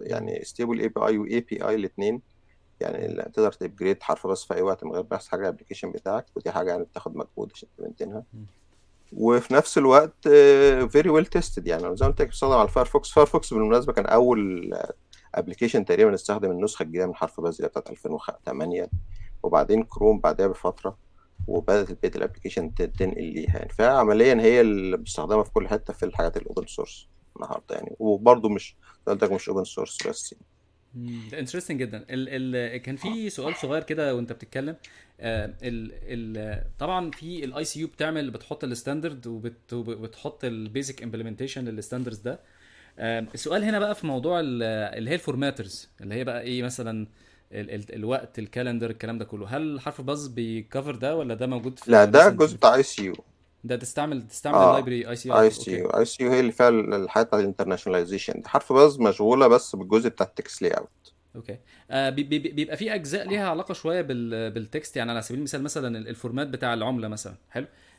[0.00, 2.20] يعني ستيبل اي بي اي واي بي اي الاثنين
[2.80, 6.50] يعني تقدر تبجريد حرف بس في أي وقت من غير بس حاجة الابلكيشن بتاعك ودي
[6.50, 8.46] حاجة يعني بتاخد مجهود عشان تمنتنها مم.
[9.12, 10.28] وفي نفس الوقت
[10.88, 14.70] very well tested يعني زي ما قلت لك على ال Firefox Firefox بالمناسبة كان أول
[15.38, 18.90] application تقريبا استخدم النسخة الجديدة من HarfBuzz اللي بتاعت 2008
[19.42, 20.98] وبعدين كروم بعدها بفترة
[21.46, 23.72] وبدأت بقيه ال application تنقل ليها يعني.
[23.72, 27.96] فعمليا هي اللي بستخدمها في كل حتة في الحاجات ال open source النهارده يعني.
[27.98, 30.44] وبرضه مش قلت مش open source بس يعني.
[31.38, 31.96] interesting جدا.
[32.10, 34.76] ال ال كان في سؤال صغير كده وأنت بتتكلم.
[35.20, 41.02] آه ال ال طبعا في ال ICU بتعمل بتحط ال standard وبت وبتحط ال basic
[41.02, 42.40] implementation لل standards ده.
[42.98, 44.62] السؤال هنا بقى في موضوع ال-
[44.98, 47.06] اللي هي ال formatters اللي هي بقى إيه مثلا
[47.52, 49.46] ال ال الوقت ال calendar الكلام ده كله.
[49.56, 53.14] هل HarfBuzz بي cover ده ولا ده موجود في لا ده الجزء بتاع ICU
[53.64, 56.52] ده تستعمل تستعمل آه ال library IC أكتر سي يو اي سي يو هي اللي
[56.52, 58.48] فيها الحاجات بتاعت ال internationalization دي.
[58.48, 60.88] HarfBuzz مشغولة بس بالجزء بتاع ال text layout
[61.36, 61.58] okay.
[61.90, 65.38] آه بي بي بيبقى في أجزاء ليها علاقة شوية بال بال text يعني على سبيل
[65.38, 67.34] المثال مثلا ال format بتاع العملة مثلا.
[67.50, 67.64] حلو.
[67.66, 67.93] آه آه،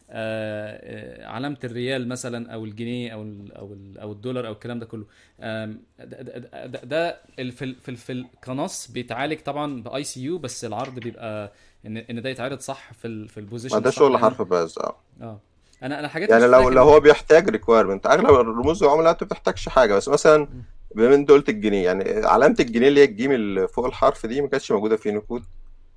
[1.26, 5.06] علامة الريال مثلا أو الجنيه أو ال أو ال أو الدولار أو الكلام ده كله.
[6.00, 11.52] ده, ده, في في في كنص بيتعالج طبعا ب ICU بس العرض بيبقى
[11.86, 14.80] ان إن ده يتعرض صح في ال في ال position ده شغل يعني؟ حرف باز
[14.80, 14.96] آه.
[15.22, 15.40] آه.
[15.84, 19.94] أنا أنا حاجات يعني لو لو هو بيحتاج requirement أغلب الرموز العملات ما بتحتاجش حاجة
[19.96, 20.48] بس مثلا
[20.96, 24.42] بما إن انت قلت الجنيه يعني علامة الجنيه اللي هي الجيم اللي فوق الحرف دي
[24.42, 25.44] ما كانتش موجودة في يونيكود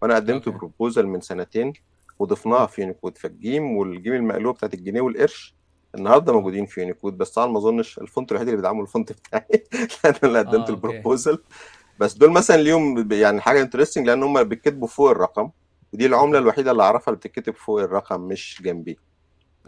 [0.02, 1.72] وأنا قدمت proposal من سنتين.
[2.18, 5.54] وضفناها في يونيكود فالجيم والجيم المقلوب بتاعت الجنيه والقرش
[5.94, 8.88] النهارده آه موجودين في يونيكود بس طبعا ما أظنش ال font الوحيد اللي بيدعمه ال
[8.88, 9.64] font بتاعي.
[10.04, 10.70] أنا اللي قدمت آه okay.
[10.72, 11.38] ال proposal.
[12.00, 15.50] بس دول مثلا ليهم يعني حاجة interesting لأن هم بيتكتبوا فوق الرقم.
[15.92, 18.96] ودي العملة الوحيدة اللي أعرفها اللي بتتكتب فوق الرقم مش جنبيه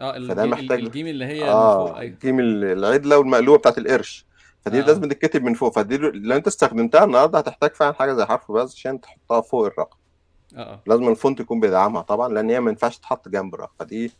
[0.01, 2.13] آه فده محتاج الجيم اللي هي من فوق آه أيوه.
[2.13, 4.25] الجيم ال- العدلة والمقلوبة بتاعت القرش.
[4.27, 4.83] آه فدي آه.
[4.85, 5.73] لازم تتكتب من فوق.
[5.75, 9.97] فدي لو أنت استخدمتها النهارده هتحتاج فعلا حاجة زي HarfBuzz عشان تحطها فوق الرقم.
[10.57, 10.83] آه آه.
[10.87, 14.11] لازم ال font يكون بيدعمها طبعا لأن هي ما ينفعش تتحط جنب الرقم فدي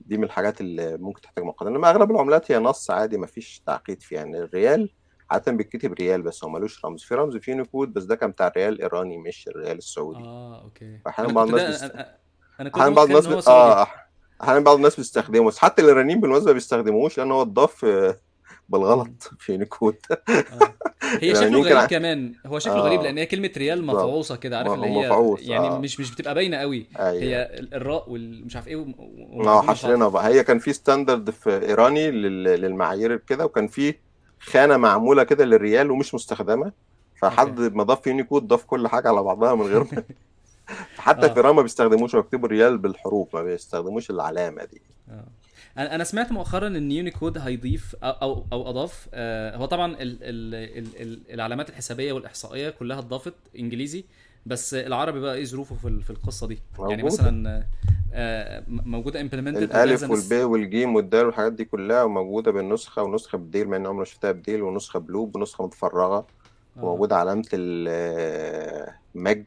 [0.00, 3.62] دي من الحاجات اللي ممكن تحتاج مقارنه انما أغلب العملات هي نص عادي ما فيش
[3.66, 4.18] تعقيد فيها.
[4.18, 4.90] يعني الريال
[5.30, 7.02] عاده بيتكتب ريال بس هو ملوش رمز.
[7.02, 10.18] في رمز في يونيكود بس ده كان بتاع الريال الإيراني مش الريال السعودي.
[10.18, 10.98] آه okay.
[11.04, 11.94] فاحيانا أنا بعض الناس بيست...
[12.60, 13.48] أنا, كنت بعض الناس بت...
[13.48, 13.86] آه
[14.42, 18.16] أحيانا بعض الناس بيستخدمه بس حتى الإيرانيين بالمناسبة ما بيستخدموش لأن هو اتضاف آه،.
[18.68, 20.16] بالغلط في يونيكود آه.
[21.22, 22.32] هي شكله الايرانيين كان غريب كمان.
[22.46, 25.78] هو شكله غريب لأن هي كلمة ريال مفعوصة كده عارف اللي هي مفعوص يعني آه.
[25.78, 26.86] مش مش بتبقى باينة قوي.
[26.98, 27.22] أيوه.
[27.22, 28.94] هي ال- الراء والمش عارف إيه وم-
[29.48, 30.26] آه حشرنا بقى.
[30.28, 33.94] هي كان في standard في إيراني لل- للمعايير كده وكان في
[34.40, 36.72] خانة معمولة كده للريال ومش مستخدمة.
[37.20, 39.84] فحد ما ضاف يونيكود ضاف كل حاجة على بعضها من غير
[40.98, 41.36] حتى في آه.
[41.36, 44.82] ايران ما بيستخدموش بيكتبوا الريال بالحروف ما بيستخدموش العلامة دي.
[45.10, 45.24] آه.
[45.78, 49.98] أنا أنا سمعت مؤخرا إن يونيكود هيضيف أو أو, أو أضاف آه هو طبعا ال
[50.02, 54.04] ال ال ال العلامات الحسابية والإحصائية كلها اتضافت إنجليزي
[54.46, 57.22] بس العربي بقى إيه ظروفه في في القصة دي؟ يعني موجودة.
[57.22, 57.66] مثلا
[58.12, 59.20] آه م- موجودة
[59.56, 63.86] وجاهزه الألف ناس والب والجيم والدال والحاجات دي كلها موجودة بالنسخة ونسخة بديل مع ان
[63.86, 66.26] عمري ما شفتها بديل ونسخة بلوب ونسخة متفرغة
[66.76, 69.44] وموجودة علامة المج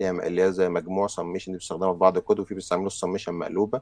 [0.00, 3.80] اللي هي زي مجموع سميشن دي بيستخدمها في بعض الكتب وفي بيستعملوا السميشن مقلوبة.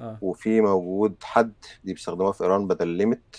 [0.00, 0.18] آه.
[0.22, 1.52] وفي موجود حد
[1.84, 3.36] دي بيستخدموها في إيران بدل limit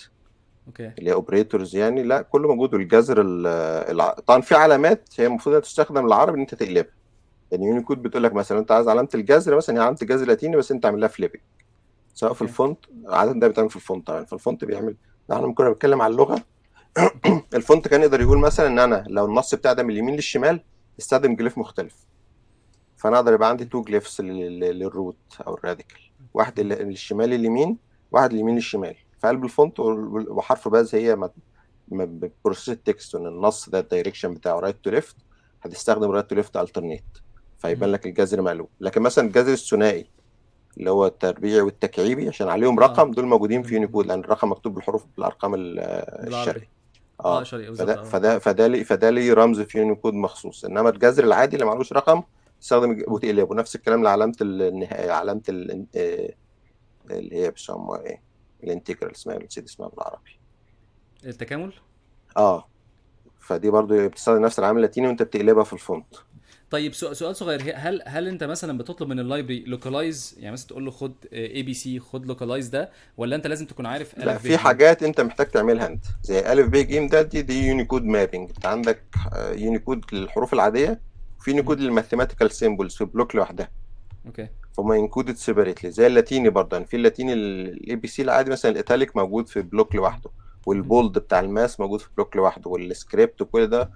[0.66, 0.92] okay.
[0.98, 2.02] اللي هي operators يعني.
[2.02, 3.22] لا كله موجود والجذر
[3.90, 4.12] الع...
[4.26, 6.92] طبعا في علامات هي المفروض إنها تستخدم العربي إن أنت تقلبها.
[7.52, 10.72] يعني يونيكود بتقول لك مثلا أنت عايز علامة الجذر مثلا هي علامة الجذر لاتيني بس
[10.72, 11.40] أنت عامل لها flipping
[12.14, 14.24] سواء في ال font عادة ده بيتعمل في ال font طبعا.
[14.24, 14.96] فال font بيعمل.
[15.32, 16.42] إحنا كنا بنتكلم عن اللغة.
[17.54, 20.60] ال font كان يقدر يقول مثلا إن أنا لو النص بتاعي ده من اليمين للشمال
[20.98, 22.06] استخدم glyph مختلف.
[22.96, 26.00] فأنا أقدر يبقى عندي two glyphs لل root أو ال radical
[26.34, 27.78] واحد للشمال لليمين
[28.12, 31.30] واحد لليمين للشمال في قلب ال font وحرف باز هي
[32.44, 35.16] process ال text ان النص ده ال direction بتاعه right to left
[35.62, 37.04] هتستخدم right to left alternate
[37.58, 37.92] فيبان.
[37.92, 38.68] لك الجذر مقلوب.
[38.80, 40.06] لكن مثلا الجذر الثنائي
[40.78, 42.86] اللي هو التربيعي والتكعيبي عشان عليهم آه.
[42.86, 46.66] رقم دول موجودين في يونيكود لأن الرقم مكتوب بالحروف بالأرقام الشرقي.
[47.24, 47.88] آه شرقي بالظبط.
[47.88, 48.04] فده آه.
[48.04, 50.64] فده فده فده ليه رمز في يونيكود مخصوص.
[50.64, 52.22] إنما الجذر العادي اللي معلوش رقم
[52.62, 53.14] تستخدم الج- مم.
[53.14, 56.34] وتقلبه نفس الكلام لعلامة النهاية علامه ال- آه،
[57.10, 58.22] اللي هي بيسموها إيه؟
[58.64, 60.30] ال integral اسمها نسيت اسمها بالعربي.
[61.26, 61.72] التكامل؟
[62.36, 62.68] آه.
[63.40, 66.06] فدي برضو بتستخدم نفس العامل اللاتيني وأنت بتقلبها في ال font.
[66.70, 70.84] طيب سؤال صغير هل هل أنت مثلا بتطلب من ال library localize يعني مثلا تقول
[70.84, 75.20] له خد ABC خد localize ده ولا أنت لازم تكون عارف لا في حاجات أنت
[75.20, 76.04] محتاج تعملها أنت.
[76.22, 81.00] زي ألف ب ج ده دي دي يونيكود mapping أنت عندك آه، يونيكود للحروف العادية
[81.42, 81.50] وفي.
[81.50, 83.70] يونيكود لل mathematical symbols في block لوحدها.
[84.26, 84.48] okay.
[84.72, 86.76] فهم encoded separately زي اللاتيني برضه.
[86.76, 90.30] يعني في اللاتيني ال ABC العادي مثلا ال italic موجود في block لوحده.
[90.66, 93.90] وال bold بتاع ال math موجود في block لوحده والسكريبت وكل ده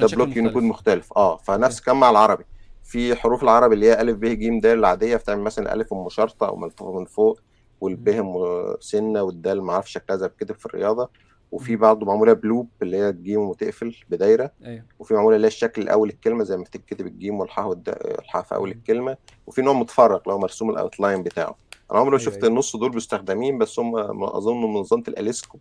[0.00, 1.12] ده block يونيكود مختلف.
[1.16, 2.44] آه فنفس كان مع العربي.
[2.84, 6.48] في حروف العربي اللي هي ألف ب ج د العادية بتعمل مثلا ألف ام شرطة
[6.48, 7.40] أو ملفوفه من فوق
[7.80, 8.34] والب
[8.80, 11.10] سنه والدال ما أعرفش شكلها زي في الرياضة.
[11.52, 11.76] وفي.
[11.76, 15.82] برضه معمولة بـ loop اللي هي الجيم وتقفل بدايرة أيوه وفي معمولة اللي هي الشكل
[15.82, 17.88] الأول الكلمة زي ما بتتكتب الجيم والحاء والد...
[18.18, 18.74] الحاء في أول مم.
[18.76, 21.56] الكلمة وفي نوع متفرق اللي هو مرسوم ال outline بتاعه
[21.90, 25.58] أنا عمري ما أيوه شفت أيوه النص دول مستخدمين بس هم أظن منظمة الأليسكو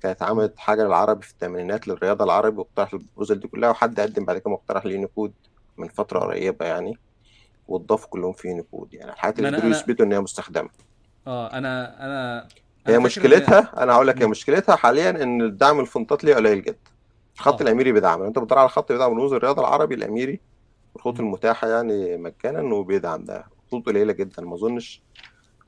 [0.00, 0.22] كانت.
[0.22, 4.38] عملت حاجة للعربي في الثمانينات للرياضة العربي واقترح ال proposal دي كلها وحد قدم بعد
[4.38, 5.32] كده مقترح ليونيكود
[5.76, 6.18] من فترة.
[6.18, 6.98] قريبة يعني
[7.68, 10.68] واتضافوا كلهم في يونيكود يعني الحاجات اللي أنا قدروا أنا يثبتوا إن هي مستخدمة
[11.26, 12.48] آه أنا أنا
[12.86, 14.26] هي مشكلتها أنا هقول لك هي.
[14.26, 16.90] مشكلتها حاليا إن الدعم ال fontات ليها قليل جدا.
[17.34, 17.64] الخط آه.
[17.64, 20.40] الأميري بيدعم أنت بتدور على خط بيدعم رموز الرياضة العربي الأميري
[20.96, 21.20] الخطوط.
[21.20, 23.44] المتاحة يعني مجانا وبيدعم ده.
[23.66, 25.02] خطوط قليلة جدا ما أظنش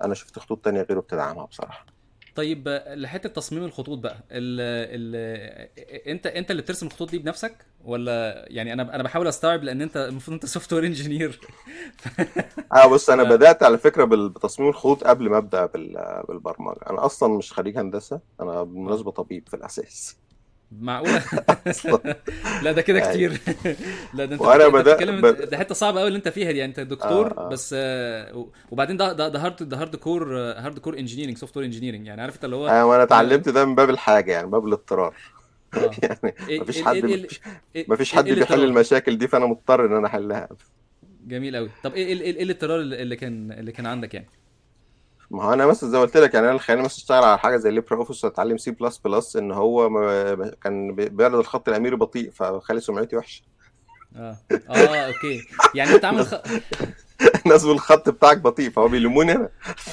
[0.05, 1.87] أنا شفت خطوط تانية غيره بتدعمها بصراحة.
[2.35, 8.45] طيب لحتة تصميم الخطوط بقى ال ال أنت أنت اللي بترسم الخطوط دي بنفسك؟ ولا
[8.49, 11.41] يعني أنا أنا بحاول أستوعب لأن أنت المفروض أنت software engineer
[12.73, 16.81] آه بص أنا بدأت على فكرة بتصميم الخطوط قبل ما أبدأ بال- بالبرمجة.
[16.91, 20.17] أنا أصلا مش خريج هندسة أنا بالمناسبه طبيب في الأساس.
[20.73, 21.23] معقولة؟
[22.63, 23.41] لا ده كده يعني كتير.
[24.15, 24.43] لا ده أنت.
[24.43, 25.21] وأنا بدات بتتكلم.
[25.51, 26.59] ده حتة صعبة قوي اللي أنت فيها دي.
[26.59, 31.67] يعني أنت دكتور آه بس آه، وبعدين ده ده hard ده hardcore hardcore engineering software
[31.67, 34.47] engineering يعني عارف أنت اللي هو أيوه وأنا كنا اتعلمت ده من باب الحاجة يعني
[34.47, 35.15] باب الاضطرار.
[36.03, 37.27] يعني مفيش حد
[37.89, 40.49] مفيش حد بيحل المشاكل دي فأنا مضطر إن أنا أحلها.
[41.27, 44.29] جميل قوي طب إيه إيه إيه إيه الاضطرار اللي كان اللي كان عندك يعني؟
[45.31, 47.39] ما هو أنا مثلا زي ما قلت لك يعني أنا اللي خلاني مثلا أشتغل على
[47.39, 51.97] حاجة زي LibreOffice واتعلم سي بلس بلس إن هو ما كان بي- بيعرض الخط الأميري
[51.97, 53.43] بطيء فخلي سمعتي وحشة.
[54.17, 54.37] آه.
[54.71, 55.43] آه okay.
[55.75, 56.35] يعني أنت عامل خ...
[57.47, 59.49] الناس بالخط بتاعك بطيء فهو بيلوموني أنا.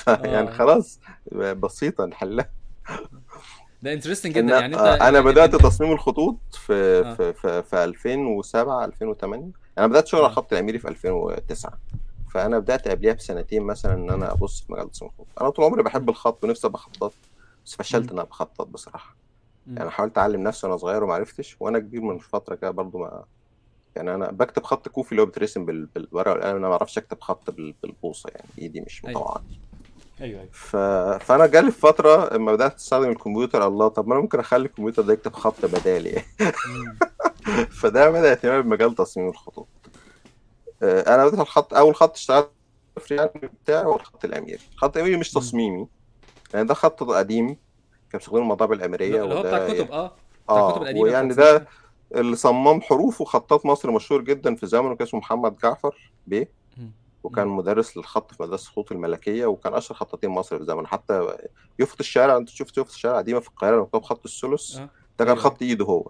[0.07, 0.51] يعني آه.
[0.53, 0.99] خلاص
[1.35, 2.49] بسيطة نحلها.
[3.81, 5.19] ده interesting إن جدا يعني أنت آه، أنا.
[5.19, 5.23] ال...
[5.23, 5.55] بدأت.
[5.55, 6.73] تصميم الخطوط في
[7.05, 11.73] آه في في, في 2007 2008 أنا بدأت شغل على آه الخط الأميري في 2009
[12.31, 15.83] فأنا بدأت قبلها بسنتين مثلا إن أنا أبص في مجال تصميم الخطوط أنا طول عمري
[15.83, 17.13] بحب الخط ونفسي أبقى خطاط
[17.65, 18.09] بس فشلت إن.
[18.13, 19.15] أنا أبقى خطاط بصراحة
[19.67, 19.77] مم.
[19.77, 23.23] يعني حاولت أعلم نفسي وأنا صغير وما عرفتش وأنا كبير من فترة كده برضو ما
[23.95, 27.21] يعني أنا بكتب خط كوفي اللي هو بيترسم بال- بالورقة والقلم أنا ما أعرفش أكتب
[27.21, 29.61] خط بال- بالبوصة يعني إيدي مش مطوعه أيوه
[30.21, 30.75] أيوه ف...
[31.25, 35.01] فأنا جالي في فترة لما بدأت أستخدم الكمبيوتر الله طب ما أنا ممكن أخلي الكمبيوتر
[35.01, 36.21] ده يكتب خط بدالي.
[37.79, 39.67] فده بدأ اهتمامي بمجال تصميم الخطوط.
[40.83, 42.49] آه، أنا بدأت الخط أول خط اشتغلت
[43.01, 43.31] freelance
[43.63, 44.59] بتاعي هو الخط الأميري.
[44.73, 45.31] الخط الاميري مش.
[45.31, 45.87] تصميمي.
[46.53, 50.07] يعني ده خط قديم كان بيستخدمه المطابع الأميرية اللي هو بتاع الكتب آه.
[50.45, 51.67] بتاع الكتب آه القديمه ويعني ده
[52.15, 56.51] اللي صمم حروف وخطاط مصر مشهور جدا في زمنه كان اسمه محمد جعفر بيه.
[57.23, 57.47] وكان.
[57.47, 60.87] مدرس للخط في مدرسة الخطوط الملكية وكان أشهر خطاطين مصر في زمنه.
[60.87, 61.27] حتى
[61.79, 64.89] يافطة الشارع أنت شفت يافطة الشارع قديمة في القاهرة مكتوب خط الثلث؟ آه.
[65.19, 65.39] ده كان أيوه.
[65.39, 66.09] خط إيده هو.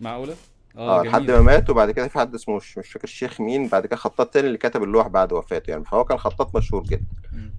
[0.00, 0.36] معقولة؟
[0.76, 3.68] آه آه لحد ما مات وبعد كده في حد اسمه مش, مش فاكر الشيخ مين
[3.68, 5.84] بعد كده خطاط تاني اللي كتب اللوح بعد وفاته يعني.
[5.84, 7.04] فهو كان خطاط مشهور جدا.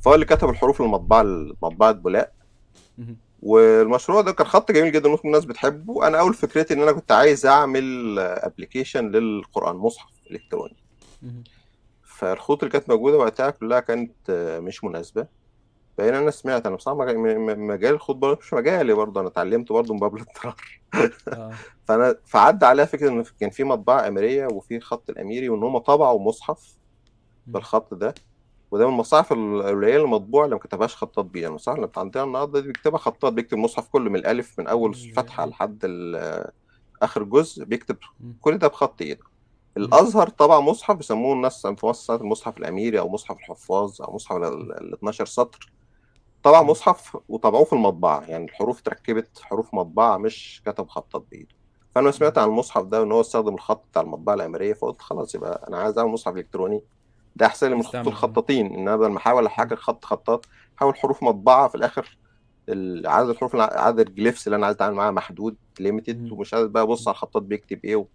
[0.02, 1.24] فهو اللي كتب الحروف للمطبعة
[1.64, 2.32] مطبعة بولاق.
[3.42, 6.08] والمشروع ده كان خط جميل جدا ممكن الناس بتحبه.
[6.08, 10.76] أنا أول فكرتي إن أنا كنت عايز أعمل ابلكيشن للقرآن مصحف إلكتروني.
[12.20, 15.28] فالخطوط اللي كانت موجودة وقتها كلها كانت آه، مش مناسبة.
[15.98, 20.00] فهنا أنا سمعت أنا بصراحة مجال, الخطوط برضه مش مجالي برضه أنا اتعلمت برضه من
[20.00, 20.56] باب الاضطرار
[21.28, 21.52] آه.
[21.88, 26.20] فأنا فعدى عليها فكرة إن كان في مطبعة أميرية وفي خط الأميري وإن هم طبعوا
[26.20, 26.78] مصحف.
[27.48, 28.14] بالخط ده.
[28.72, 31.48] وده من المصاحف القليلة المطبوعة اللي ما كتبهاش خطاط بيها.
[31.50, 35.46] المصاحف اللي عندنا النهارده دي بيكتبها خطاط بيكتب مصحف كله من الألف من أول فتحة
[35.46, 36.52] لحد ال-
[37.02, 37.98] آخر جزء بيكتب.
[38.42, 39.24] كل ده بخط إيده.
[39.78, 44.44] الأزهر طبع مصحف بيسموه الناس في مصر المصحف الأميري أو مصحف الحفاظ أو مصحف ال
[44.82, 45.72] ال 12 سطر
[46.44, 46.62] طبع.
[46.64, 51.56] مصحف وطبعوه في المطبعة يعني الحروف اتركبت حروف مطبعة مش كتب خطاط بإيده
[51.96, 52.12] فأنا.
[52.12, 55.78] سمعت عن المصحف ده إن هو استخدم الخط بتاع المطبعة الامريكيه فقلت خلاص يبقى أنا
[55.78, 56.82] عايز أعمل مصحف إلكتروني
[57.36, 59.46] ده احسن لي من خطوط الخطاطين إن أنا بدل ما أحاول.
[59.46, 60.46] احاكي خط خطاط
[60.78, 62.18] أحاول حروف مطبعة في الآخر
[62.70, 66.32] ال- عدد الحروف عدد ال glyphs اللي أنا عايز أتعامل معاها محدود limited.
[66.32, 67.08] ومش عايز بقى أبص.
[67.08, 68.06] على الخطاط بيكتب إيه.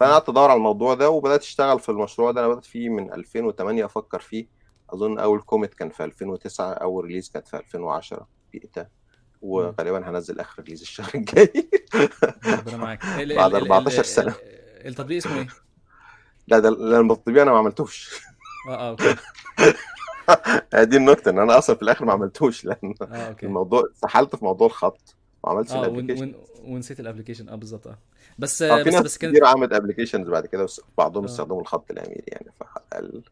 [0.00, 0.12] فانا.
[0.12, 2.40] قعدت ادور على الموضوع ده وبدأت اشتغل في المشروع ده.
[2.40, 4.46] أنا بدأت فيه من 2008 أفكر فيه.
[4.90, 8.88] أظن أول commit كان في 2009 أول release كانت في 2010 بيتا مم.
[9.42, 11.52] وغالبا هنزل آخر release الشهر الجاي.
[12.58, 13.06] ربنا معاك.
[13.06, 14.32] بعد ال ال 14 سنة.
[14.32, 15.46] ال التطبيق اسمه إيه؟
[16.48, 16.68] لا ده
[17.00, 18.20] التطبيق أنا ما عملتوش.
[18.68, 19.16] آه آه okay.
[20.90, 23.46] دي النكتة إن أنا أصلا في الآخر ما عملتوش لأن أوكي.
[23.46, 25.16] الموضوع سحلت في موضوع الخط.
[25.44, 27.86] ما عملتش ون ال application ون ونسيت ال application آه بالظبط.
[27.86, 27.98] آه.
[28.38, 31.28] بس في بس بس كانت كتير عملت applications بعد كده بس بعضهم آه.
[31.28, 33.22] استخدموا الخط الأميري يعني فقال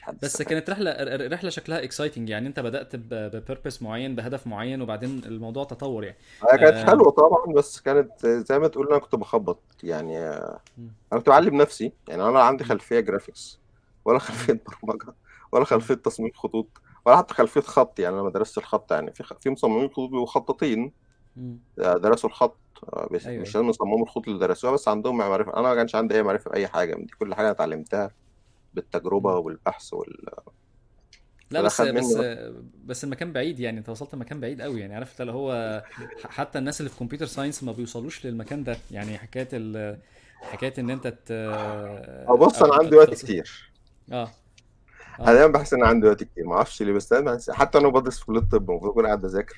[0.00, 2.48] حد بس استفاد كانت رحله رحلة شكلها exciting يعني.
[2.48, 6.16] أنت بدأت ب purpose معين بهدف معين وبعدين الموضوع تطور يعني.
[6.52, 6.86] هي كانت آه.
[6.86, 10.18] حلوة طبعا بس كانت زي ما تقول أنا كنت بخبط يعني.
[10.18, 10.90] أنا مم.
[11.10, 12.22] كنت بعلم نفسي يعني.
[12.22, 12.64] أنا عندي.
[12.64, 13.58] خلفية graphics
[14.04, 14.18] ولا.
[14.18, 15.14] خلفية برمجة
[15.52, 15.64] ولا.
[15.64, 16.66] خلفية تصميم خطوط
[17.06, 18.14] ولا حتى خلفية خط يعني.
[18.14, 20.92] أنا ما درست الخط يعني في في مصممين خطوط وخطاطين.
[21.76, 22.56] درسوا الخط.
[22.84, 23.66] آه، بس- أيوه مش أيوه.
[23.66, 25.52] لازم يصمموا الخطوط اللي درسوها بس عندهم معرفة.
[25.52, 27.06] أنا ما كانش عندي أي معرفة بأي حاجة دي.
[27.18, 28.10] كل حاجة أنا اتعلمتها
[28.74, 29.34] بالتجربة.
[29.36, 30.26] والبحث وال...
[31.50, 32.18] لا بس بس
[32.84, 33.78] بس المكان بعيد يعني.
[33.78, 34.94] أنت وصلت لمكان بعيد قوي يعني.
[34.94, 35.82] عارف اللي هو
[36.24, 38.76] حتى الناس اللي في كمبيوتر ساينس ما بيوصلوش للمكان ده.
[38.90, 39.98] يعني حكاية ال
[40.40, 41.30] حكاية إن أنت ت...
[42.28, 42.74] أو بص أنا.
[42.74, 43.14] عندي وقت.
[43.14, 43.72] كتير.
[44.12, 44.30] آه.
[45.20, 46.46] أنا دايما بحس إن عندي وقت كتير.
[46.46, 49.56] ما أعرفش ليه بس حتى أنا بدرس في كلية الطب المفروض أكون قاعد أذاكر.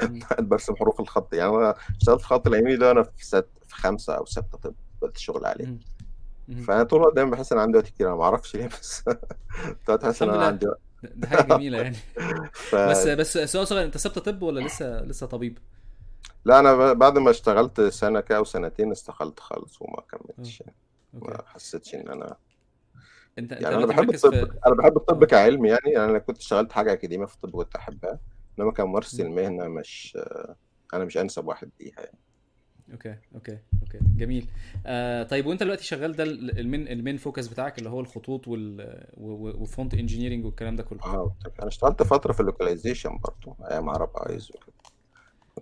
[0.38, 1.34] برسم حروف الخط.
[1.34, 4.74] يعني أنا اشتغلت في خط اليمين ده وأنا في ست في خمسة أو ستة طب
[5.02, 5.78] بدات الشغل عليه.
[6.66, 8.08] فأنا طول الوقت دايما بحس إن عندي وقت كتير.
[8.08, 9.04] أنا ما أعرفش ليه بس
[9.86, 10.80] طلعت احس إن أنا عندي وقت.
[11.02, 11.96] ده حاجة جميلة يعني.
[12.52, 15.58] ف بس بس سؤال صغير أنت سبت طب ولا لسه لسه طبيب؟
[16.44, 20.74] لا أنا بعد ما اشتغلت سنة كده أو سنتين استقلت خالص وما كملتش يعني.
[21.12, 22.36] ما حسيتش إن أنا
[23.38, 25.92] انت أنت يعني أنا دلوقتي بحب الطب في أنا بحب الطب كعلم يعني.
[25.92, 28.18] يعني أنا كنت اشتغلت حاجة أكاديمية في الطب كنت أحبها.
[28.60, 29.30] إنما كممارسه مم.
[29.38, 30.18] المهنه مش
[30.94, 32.18] أنا مش أنسب واحد ليها يعني.
[32.92, 33.98] okay okay okay.
[34.16, 34.46] جميل.
[34.86, 38.00] آه طيب وأنت دلوقتي شغال ده ال- ال main ال main focus بتاعك اللي هو
[38.00, 39.04] الخطوط وال
[39.60, 41.00] و font engineering والكلام ده كله.
[41.04, 44.72] آه أنا اشتغلت فترة في ال localization برضه أيام Arabeyes وكده.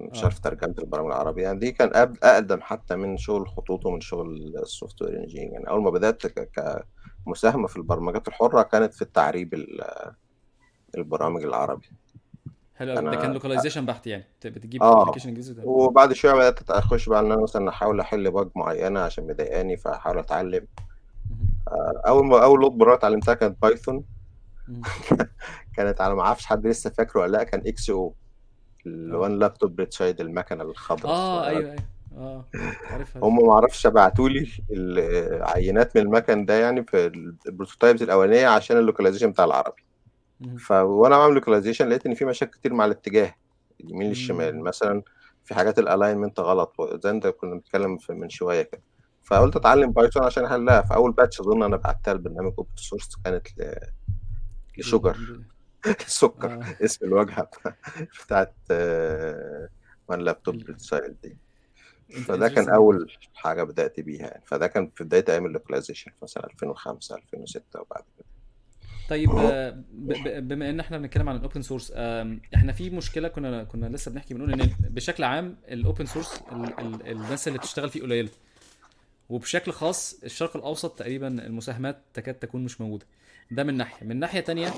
[0.01, 0.25] مش آه.
[0.25, 1.43] عارف ترجمة البرامج العربية.
[1.43, 5.69] يعني دي كان قبل أقدم حتى من شغل الخطوط ومن شغل ال software engineering يعني
[5.69, 6.23] أول ما بدأت
[7.27, 10.13] كمساهمة في البرمجات الحرة كانت في التعريب ال-
[10.99, 11.87] البرامج العربي.
[12.79, 14.25] حلو قوي ده كان localization بحت يعني.
[14.39, 15.03] بت- بتجيب آه.
[15.03, 19.27] application آه وبعد شوية بدأت أخش بقى ان أنا مثلا أحاول أحل bug معينة عشان
[19.27, 20.67] مضايقاني فأحاول أتعلم.
[21.31, 21.49] مهم.
[22.07, 24.05] أول ما أول لغه برمجه اتعلمتها كانت Python.
[25.77, 28.89] كانت على ما أعرفش حد لسه فاكره ولا لأ كان XO آه.
[28.89, 31.13] ال One Laptop per Child المكنة الخضراء.
[31.15, 31.77] آه أيوه أيوه.
[32.17, 32.45] آه
[32.91, 37.07] عارفها هم ما أعرفش بعتوا لي العينات من المكن ده يعني في
[37.47, 39.83] ال prototypes الأولانية عشان ال localization بتاع العربي.
[40.41, 40.57] مهم.
[40.57, 43.35] ف وأنا بعمل localization لقيت إن في مشاكل كتير مع الاتجاه
[43.81, 44.61] اليمين للشمال.
[44.61, 45.03] مثلا
[45.45, 46.75] في حاجات ال alignment غلط
[47.05, 48.83] زي أنت كنا بنتكلم من شوية كده.
[49.25, 50.83] فقلت أتعلم Python عشان أحلها.
[50.83, 53.47] في أول patch أظن أنا بعتها لبرنامج open source كانت
[54.79, 55.17] ل Sugar.
[55.87, 56.85] السكر آه.
[56.85, 57.51] اسم الواجهة
[58.25, 58.55] بتاعت
[60.09, 61.37] One Laptop per Child دي.
[62.25, 64.27] فده كان أول حاجة بدأت بيها.
[64.27, 68.27] يعني فده كان في بداية أيام ال localization مثلا 2005 2006 وبعد كده.
[69.09, 69.83] طيب آه،
[70.41, 71.91] بما إن إحنا بنتكلم عن ال open source
[72.55, 76.41] إحنا في مشكلة كنا كنا لسه بنحكي بنقول إن بشكل عام ال open source
[77.07, 78.29] الناس اللي بتشتغل فيه قليلة.
[79.29, 83.07] وبشكل خاص الشرق الأوسط تقريبا المساهمات تكاد تكون مش موجودة.
[83.51, 84.07] ده من ناحية.
[84.07, 84.69] من ناحية تانية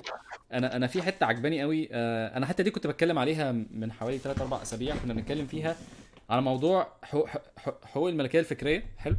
[0.52, 4.18] أنا أنا في حتة عجباني قوي آه، أنا الحته دي كنت بتكلم عليها من حوالي
[4.18, 5.76] 3 4 أسابيع كنا بنتكلم فيها
[6.30, 6.92] على موضوع
[7.84, 8.82] حقوق الملكية الفكرية.
[8.98, 9.16] حلو.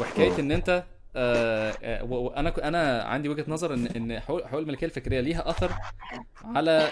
[0.00, 4.54] وحكاية إن أنت آه، آه، و- وأنا ك- أنا عندي وجهة نظر ان إن حقوق
[4.56, 5.70] الملكية الفكرية ليها أثر
[6.44, 6.90] على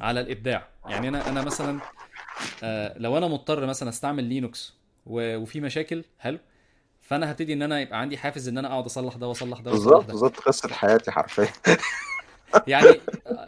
[0.00, 0.68] على الإبداع.
[0.88, 1.78] يعني أنا أنا مثلا
[2.62, 4.74] آه، لو أنا مضطر مثلا أستعمل Linux
[5.06, 6.38] وفي مشاكل حلو
[7.02, 9.90] فأنا هبتدي إن أنا يبقى عندي حافز إن أنا أقعد أصلح ده وأصلح ده وأصلح
[9.90, 10.12] بالظبط ده.
[10.12, 11.48] بالظبط قصه حياتي حرفيا.
[12.66, 13.00] يعني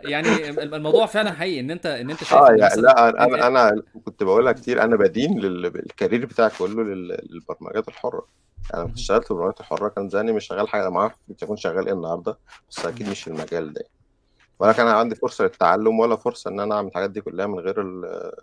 [0.05, 4.23] يعني الموضوع فعلا حقيقي إن أنت إن أنت شايف آه يعني لا أنا أنا كنت
[4.23, 8.27] بقولها كتير أنا بدين لل- ال career بتاعي كله لل- للبرمجات الحرة.
[8.71, 8.95] يعني لما مهم.
[8.95, 11.95] اشتغلت في البرمجات الحرة كان زماني مش شغال حاجة ما اعرف كنت أكون شغال إيه
[11.95, 12.39] النهارده؟
[12.71, 13.09] بس أكيد.
[13.09, 13.83] مش في المجال ده.
[14.59, 17.81] ولا كان عندي فرصة للتعلم ولا فرصة إن أنا أعمل الحاجات دي كلها من غير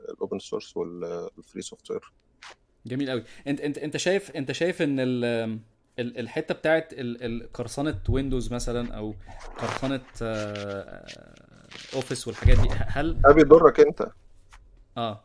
[0.09, 2.13] ال open source وال free software
[2.85, 4.99] جميل قوي أنت أنت أنت شايف أنت شايف إن
[5.99, 6.93] الحتة بتاعت
[7.53, 9.15] قرصنة Windows مثلا أو
[9.57, 10.01] قرصنة
[11.93, 14.07] Office والحاجات دي هل ده بيضرك أنت.
[14.97, 15.21] آه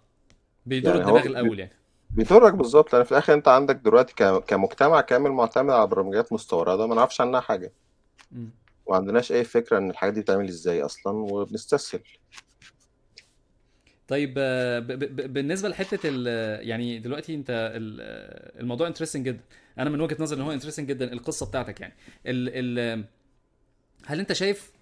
[0.66, 1.72] بيضر يعني المقام الأول يعني.
[2.10, 2.92] بيضرك بالظبط.
[2.94, 4.14] لأن في الآخر أنت عندك دلوقتي
[4.46, 7.72] كمجتمع كامل معتمد على برمجيات مستوردة ما نعرفش عنها حاجة.
[8.86, 12.00] وما عندناش أي فكرة إن الحاجات دي بتعمل إزاي أصلا وبنستسهل.
[14.08, 16.08] طيب آه، بالنسبة لحتة
[16.60, 19.40] يعني دلوقتي أنت ال- الموضوع interesting جدا.
[19.78, 21.94] أنا من وجهة نظري ان هو interesting جدا القصة بتاعتك يعني.
[22.26, 23.04] ال ال
[24.06, 24.72] هل انت شايف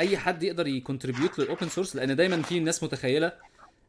[0.00, 3.32] اي حد يقدر ي contribute لل open source لأن دايما في ناس متخيلة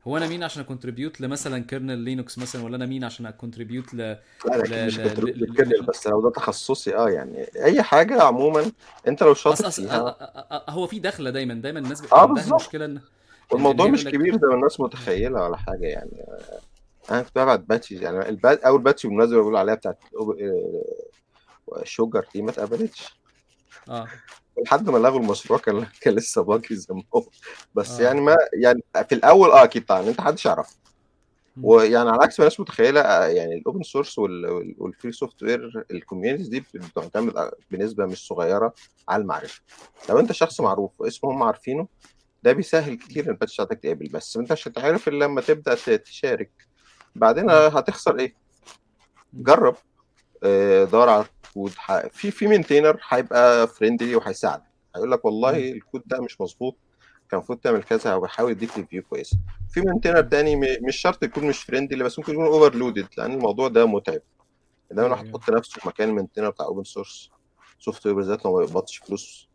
[0.07, 3.31] هو أنا مين عشان أ contribute لمثلا kernel Linux مثلا ولا أنا مين عشان أ
[3.31, 4.17] contribute ل لا
[4.85, 8.71] مش ل كنت ل- بتكلم ل- بس لو ده تخصصي آه يعني اي حاجة عموما
[9.07, 10.17] انت لو شاطر فيها.
[10.69, 12.61] هو في دخلة دايما دايما الناس بيبقى آه عندها بالظبط.
[12.61, 12.99] مشكلة ان
[13.53, 16.11] هي مش كبير زي ما الناس متخيلة ولا حاجة يعني.
[17.11, 19.99] أنا كنت ببعت patches يعني ال patch أول patch بالمناسبة بقول عليها بتاعت
[21.83, 23.21] Sugar دي ما اتقبلتش
[23.89, 24.07] آه.
[24.65, 27.25] لحد ما لغوا المشروع كان كان لسه باقي زي ما هو
[27.75, 28.03] بس آه.
[28.03, 30.77] يعني ما يعني في الأول آه أكيد طبعا أنت محدش يعرف
[31.57, 31.65] مم.
[31.65, 35.96] ويعني على عكس ما الناس متخيلة آه، يعني ال open source وال free software ال
[35.96, 38.73] communities دي بتعتمد بنسبة مش صغيرة
[39.09, 39.61] على المعرفة.
[40.09, 40.61] لو أنت شخص.
[40.61, 41.87] معروف واسمه هم عارفينه
[42.43, 45.75] ده بيسهل كتير إن ال patch بتاعتك تقبل بس انت مش هتعرف إلا لما تبدأ
[45.97, 46.70] تشارك.
[47.15, 47.49] بعدين.
[47.49, 48.35] هتخسر إيه.
[49.33, 49.75] جرب
[50.43, 54.63] آه، دور على الكود ح- في في maintainer هيبقى friendly وهيساعدك
[54.95, 55.57] هيقول لك والله.
[55.71, 56.75] الكود ده مش مظبوط
[57.31, 59.37] كان المفروض تعمل كذا أو بيحاول يديك review كويسه
[59.73, 60.21] في maintainer.
[60.21, 60.55] تاني
[60.87, 64.21] مش شرط يكون مش friendly بس ممكن يكون overloaded لأن الموضوع ده متعب
[64.91, 67.29] دايما الواحد يحط نفسه في مكان ال maintainer بتاع open source
[67.79, 69.47] software بالذات لو ما بيقبضش فلوس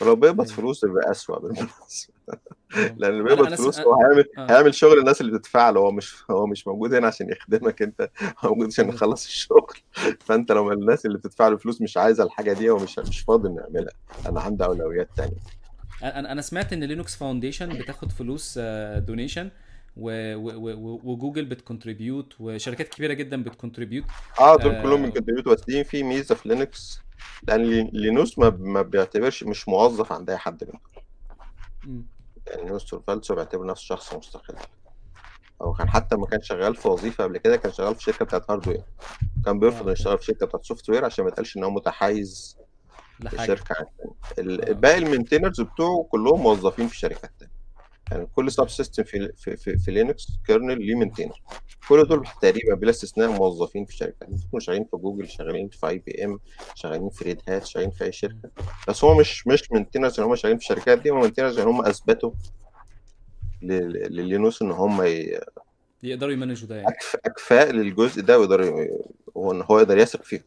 [0.00, 0.54] ولو بيقبض أيوه.
[0.56, 2.38] فلوس يبقى أسوأ بالمناسبة آه
[2.76, 3.54] لأن اللي بيقبض.
[3.54, 5.80] فلوس هو هيعمل آه، هيعمل شغل الناس اللي بتدفع له.
[5.80, 8.10] هو مش هو مش موجود هنا عشان يخدمك أنت.
[8.38, 9.76] هو موجود عشان بالظبط يخلص الشغل.
[10.20, 13.48] فأنت لو الناس اللي بتدفع له فلوس مش عايزة الحاجة دي هو مش مش فاضي
[13.48, 13.92] إنه يعملها
[14.26, 15.36] أنا عندي أولويات تانية.
[16.02, 18.58] أنا أنا سمعت إن Linux Foundation بتاخد فلوس
[18.98, 19.50] donation
[19.96, 24.04] وجوجل بت contribute وشركات كبيرة جدا بت contribute
[24.40, 27.00] آه دول كلهم من آه contribute واصلين في ميزة في Linux
[27.48, 30.80] لأن لي- لينوس ما ما بيعتبرش مش موظف عند أي حد منهم.
[32.46, 34.54] يعني لينوس تورفالدس و بيعتبر نفسه شخص مستقل.
[35.62, 38.50] أو كان حتى ما كان شغال في وظيفة قبل كده كان شغال في شركة بتاعت
[38.50, 38.82] hardware
[39.44, 42.56] كان بيرفض انه يشتغل في شركة بتاعت software عشان ما يتقالش إن هو متحيز
[43.20, 43.74] لشركة.
[43.78, 44.10] عن التانية
[44.60, 44.66] آه.
[44.68, 47.42] ال- باقي okay ال maintainers بتوعه كلهم موظفين في شركات.
[48.10, 51.42] يعني كل subsystem في في في, في Linux kernel ليه maintainer
[51.88, 52.04] كل.
[52.08, 56.40] دول تقريبا بلا استثناء موظفين في شركات ممكن شغالين في جوجل شغالين في IBM
[56.74, 58.12] شغالين في Red Hat شغالين في أي.
[58.12, 58.50] شركة.
[58.88, 61.84] بس هو مش مش maintainers ان هم شغالين في الشركات دي هم maintainers ان هم
[61.86, 62.30] أثبتوا
[63.62, 65.40] للينوس إن هم ي-
[66.02, 66.88] يقدروا ي manage وا ده يعني.
[66.88, 68.90] أكف- أكفاء للجزء ده ويقدر ي-
[69.36, 70.42] هو إن هو يقدر يثق فيهم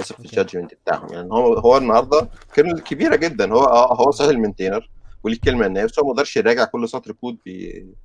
[0.00, 1.12] يثق في ال judgment بتاعهم.
[1.12, 3.52] يعني هو هو النهارده kernel كبيرة جدا.
[3.52, 4.90] هو آه هو صحيح ال maintainer
[5.22, 7.96] وليه كلمة النهائيه بس هو ما يقدرش يراجع كل سطر كود بي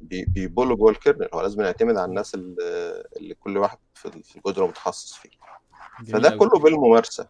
[0.00, 1.28] بي pull وا جوه ال kernel.
[1.34, 5.30] هو لازم يعتمد على الناس اللي, كل واحد في الجزء هو متخصص فيه.
[6.12, 7.28] فده قوي كله بالممارسة.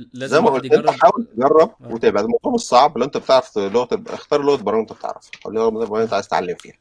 [0.00, 1.94] زي لازم ما الواحد قلت أنت حاول تجرب آه.
[1.94, 2.98] وتبعد الموضوع مش صعب.
[2.98, 5.30] لو أنت بتعرف لغة اختار لغة برمجة أنت بتعرفها.
[5.46, 6.78] أو لغة برمجة أنت عايز تتعلم فيها.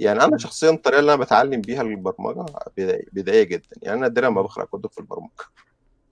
[0.00, 0.38] يعني أنا.
[0.38, 2.46] شخصيا الطريقة اللي أنا بتعلم بيها البرمجة
[3.12, 3.76] بدائية جدا.
[3.82, 4.42] يعني أنا نادرا ما.
[4.42, 5.30] بقرأ كتب في البرمجة.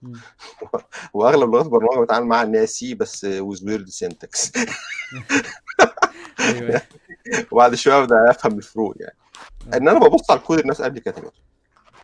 [1.13, 4.51] وأغلب لغات البرمجة بتعامل معاها ان هي C بس with weird syntax
[7.51, 9.17] وبعد شوية ابدا أفهم الفروق يعني.
[9.73, 11.41] إن أنا ببص على الكود الناس قبل كتبته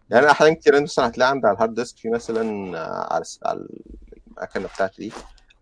[0.09, 2.79] يعني أحيانا كتير مثلا هتلاقي عندي على ال hard disk في مثلا
[3.13, 3.67] على على
[4.27, 5.13] المكنه بتاعتي دي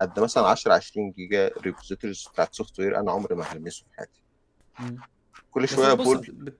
[0.02, 4.22] قد مثلا 10 20 جيجا repositories بتاعت software أنا عمري ما هلمسه في حياتي.
[5.52, 6.54] كل شوية ب pull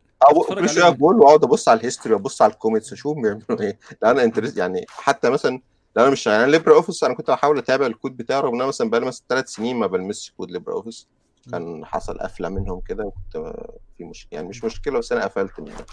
[0.48, 3.18] كل شوية عليهم ب pull واقعد أبص على ال history وابص على ال commits أشوف
[3.18, 5.62] بيعملوا إيه لأن أنا interested يعني حتى مثلا
[5.96, 8.90] لو أنا مش شغال LibreOffice أنا كنت بحاول أتابع الكود بتاعه رغم ان أنا مثلا
[8.90, 11.08] بقالي مثلا ثلاث سنين ما بلمسش code LibreOffice.
[11.52, 13.54] كان حصل قفلة منهم كده وكنت
[13.98, 15.86] في مشكله يعني مش مشكلة بس أنا قفلت منها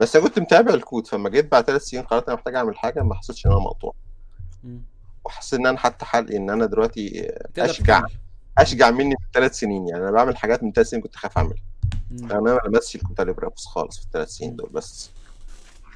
[0.00, 3.02] بس أنا كنت متابع الكود فلما جيت بعد ثلاث سنين قررت أنا محتاج أعمل حاجة
[3.02, 3.94] ما حسيتش إن أنا مقطوع.
[5.24, 8.02] وحسيت إن أنا حتى حل إن أنا دلوقتي أشجع
[8.58, 11.54] أشجع مني من ثلاث سنين يعني أنا بعمل حاجات من ثلاث سنين كنت خايف أعملها.
[11.54, 11.69] يعني
[12.22, 14.56] أنا ما لمستش ال code LibreOffice خالص في الثلاث سنين.
[14.56, 15.10] دول بس.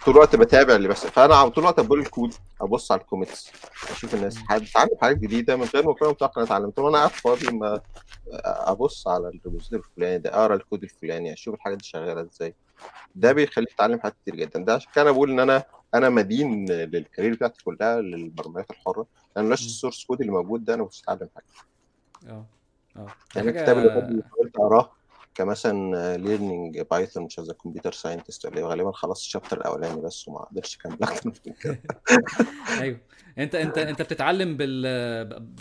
[0.05, 3.07] طول الوقت بتابع اللي بس فأنا طول الوقت ب pull ال code أبص على ال
[3.07, 3.51] commits
[3.91, 4.39] أشوف الناس.
[4.51, 7.51] اتعلم حاجات جديدة من غير ما اكون متوقع ان اتعلم طول ما أنا قاعد فاضي
[7.57, 7.81] ما
[8.45, 12.55] أبص على ال repository الفلاني ده أقرأ الكود الفلاني أشوف الحاجات دي شغالة إزاي.
[13.15, 13.33] ده.
[13.33, 14.65] بيخليك تتعلم حاجات كتير جدا.
[14.65, 15.65] ده عشان كده أنا بقول إن أنا
[15.95, 19.07] أنا مدين لل career بتاعتي كلها للبرمجيات الحرة.
[19.37, 19.53] لأن مم.
[19.53, 21.45] ال source code اللي موجود ده أنا مش هتعلم حاجة.
[22.33, 22.45] آه.
[22.97, 23.07] آه.
[23.37, 24.91] يعني الكتاب اللي حاولت أقراه
[25.35, 30.39] كمثلا learning Python مش as computer scientist اللي غالبا خلصت ال chapter الأولاني بس وما
[30.39, 31.81] قدرتش أكمل أكتر من كده.
[32.81, 32.99] أيوه.
[33.39, 34.83] أنت أنت أنت بتتعلم بال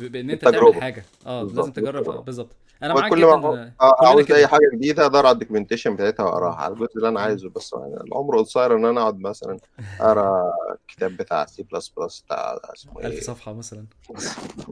[0.09, 1.05] بإن أنت تعمل حاجة.
[1.25, 1.93] آه لازم تجرب.
[1.93, 2.21] بالتجربة.
[2.21, 2.55] بالظبط.
[2.83, 6.23] أنا معاك جدا ما آه، آه، عاوز أي حاجة جديدة ادور على ال documentation بتاعتها
[6.23, 6.55] وأقراها.
[6.55, 7.19] على الجزء اللي أنا.
[7.21, 9.57] عايزه بس يعني العمر قصير إن أنا أقعد مثلا
[9.99, 13.85] أقرأ الكتاب بتاع سي بلس بلس بتاع اسمه إيه؟ صفحة مثلا.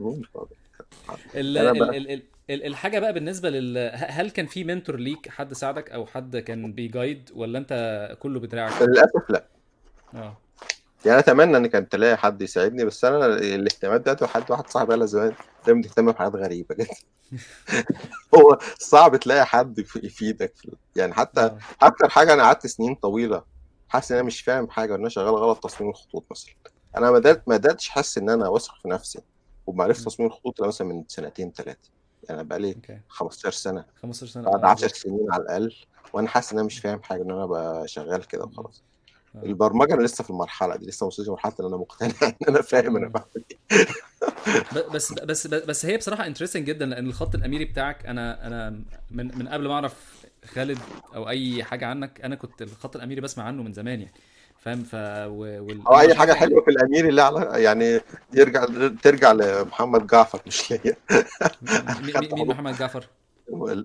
[1.34, 1.58] ال
[2.50, 6.72] ال الحاجة بقى بالنسبة لل هل كان في mentor ليك حد ساعدك أو حد كان
[6.72, 7.72] بي guide ولا أنت
[8.20, 9.44] كله بدراعك للأسف لأ.
[10.14, 10.36] آه.
[11.06, 15.08] يعني أتمنى ان كان تلاقي حد يساعدني بس أنا الاهتمامات بتاعتي وحد واحد صاحبي قال
[15.08, 15.32] زمان
[15.66, 16.94] دايما بتهتم بحاجات غريبة جدا
[18.34, 20.52] هو صعب تلاقي حد يف- يفيدك.
[20.56, 21.58] في يعني حتى آه.
[21.82, 23.42] أكتر حاجة أنا قعدت سنين طويلة
[23.88, 26.54] حاسس إن أنا مش فاهم حاجة وإن أنا شغال غلط تصميم الخطوط مثلا.
[26.96, 29.20] أنا ما بداتش احس إن أنا واثق في نفسي.
[29.72, 30.04] ومعرفه.
[30.04, 31.90] تصميم الخطوط إلا مثلا من سنتين ثلاثة
[32.28, 32.98] يعني أنا بقالي أوكي.
[33.08, 33.84] 15 سنة.
[34.02, 34.94] 15 سنة بعد آه 10 بالظبط.
[35.02, 35.74] سنين على الأقل
[36.12, 38.44] وأنا حاسس إن أنا مش فاهم حاجة إن أنا بقى شغال كده.
[38.44, 38.82] وخلاص.
[39.36, 39.42] آه.
[39.42, 42.62] البرمجة أنا لسه في المرحلة دي لسه ما وصلتش لمرحلة إن أنا مقتنع إن أنا
[42.62, 43.08] فاهم أنا.
[43.08, 43.26] بعمل
[43.72, 44.88] إيه.
[44.94, 48.70] بس بس بس هي بصراحة انترستنج جدا لأن الخط الأميري بتاعك أنا أنا
[49.10, 50.78] من من قبل ما أعرف خالد
[51.14, 54.12] أو أي حاجة عنك أنا كنت الخط الأميري بسمع عنه من زمان يعني.
[54.62, 54.94] فاهم؟ ف.
[54.94, 55.86] وال...
[55.86, 58.00] أو أنا اي حاجة حلوة في الأمير اللي على يعني
[58.34, 58.66] يرجع
[59.02, 60.96] ترجع لمحمد جعفر مش ليا.
[62.32, 63.08] مين محمد جعفر؟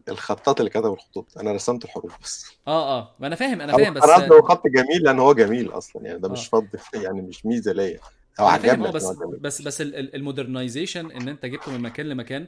[0.10, 1.38] الخطاط اللي كتب الخطوط.
[1.38, 2.46] أنا رسمت الحروف بس.
[2.68, 3.16] آه آه.
[3.20, 6.20] ما أنا فاهم أنا أنا فاهم بس هو خط جميل لأن هو جميل أصلا يعني
[6.20, 8.00] ده مش آه فضل يعني مش ميزة ليا.
[8.38, 9.06] فاهم عجبني عشان بس
[9.42, 12.46] بس بس ال modernization إن أنت جبته من مكان لمكان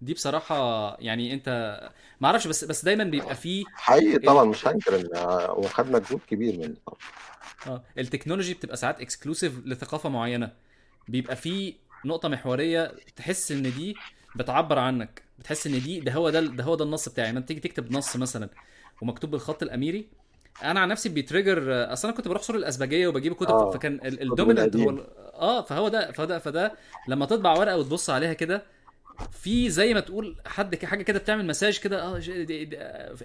[0.00, 1.48] دي بصراحة يعني أنت
[2.20, 4.44] ما أعرفش بس بس دايما بيبقى فيه حقيقي طبعا.
[4.44, 6.98] مش هنكر إن هو خد مجهود كبير طبعا
[7.66, 10.52] آه ال technology بتبقى ساعات exclusive لثقافة معينة.
[11.08, 11.74] بيبقى فيه
[12.04, 13.96] نقطة محورية تحس إن دي
[14.36, 17.30] بتعبر عنك بتحس إن دي ده هو ده ده هو ده النص بتاعي.
[17.32, 18.48] لما تيجي تكتب نص مثلا
[19.02, 20.06] ومكتوب بالخط الأميري
[20.62, 24.00] أنا عن نفسي بي trigger أصل أنا كنت بروح سور الازبكية وبجيب كتب آه فكان
[24.04, 25.06] ال dominant هو
[25.42, 26.72] آه فهو ده فده فده
[27.08, 28.62] لما تطبع ورقة وتبص عليها كده
[29.30, 32.20] في زي ما تقول حد حاجة كده بتعمل مساج كده آه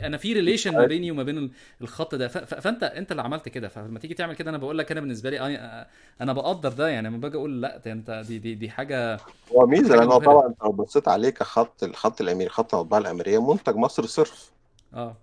[0.01, 1.51] أنا في relation ما بيني وما بين ال-
[1.82, 2.28] الخط ده.
[2.28, 3.68] فأنت أنت اللي عملت كده.
[3.68, 5.88] فلما تيجي تعمل كده أنا بقول لك أنا بالنسبة لي آه،
[6.22, 6.88] أنا بقدر ده.
[6.89, 9.20] يعني لما باجي أقول لأ ده أنت دي دي دي حاجة
[9.51, 13.51] هو ميزة حاجة لأن هو طبعا لو بصيت عليه كخط الخط الأميري خط المطبعة الأميرية
[13.53, 14.51] منتج مصري صرف.
[14.93, 15.15] آه.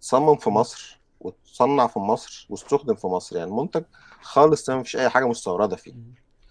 [0.00, 3.36] تصمم في مصر وتصنع في مصر واستخدم في مصر.
[3.36, 3.82] يعني منتج
[4.22, 5.92] خالص ما فيش أي حاجة مستوردة فيه.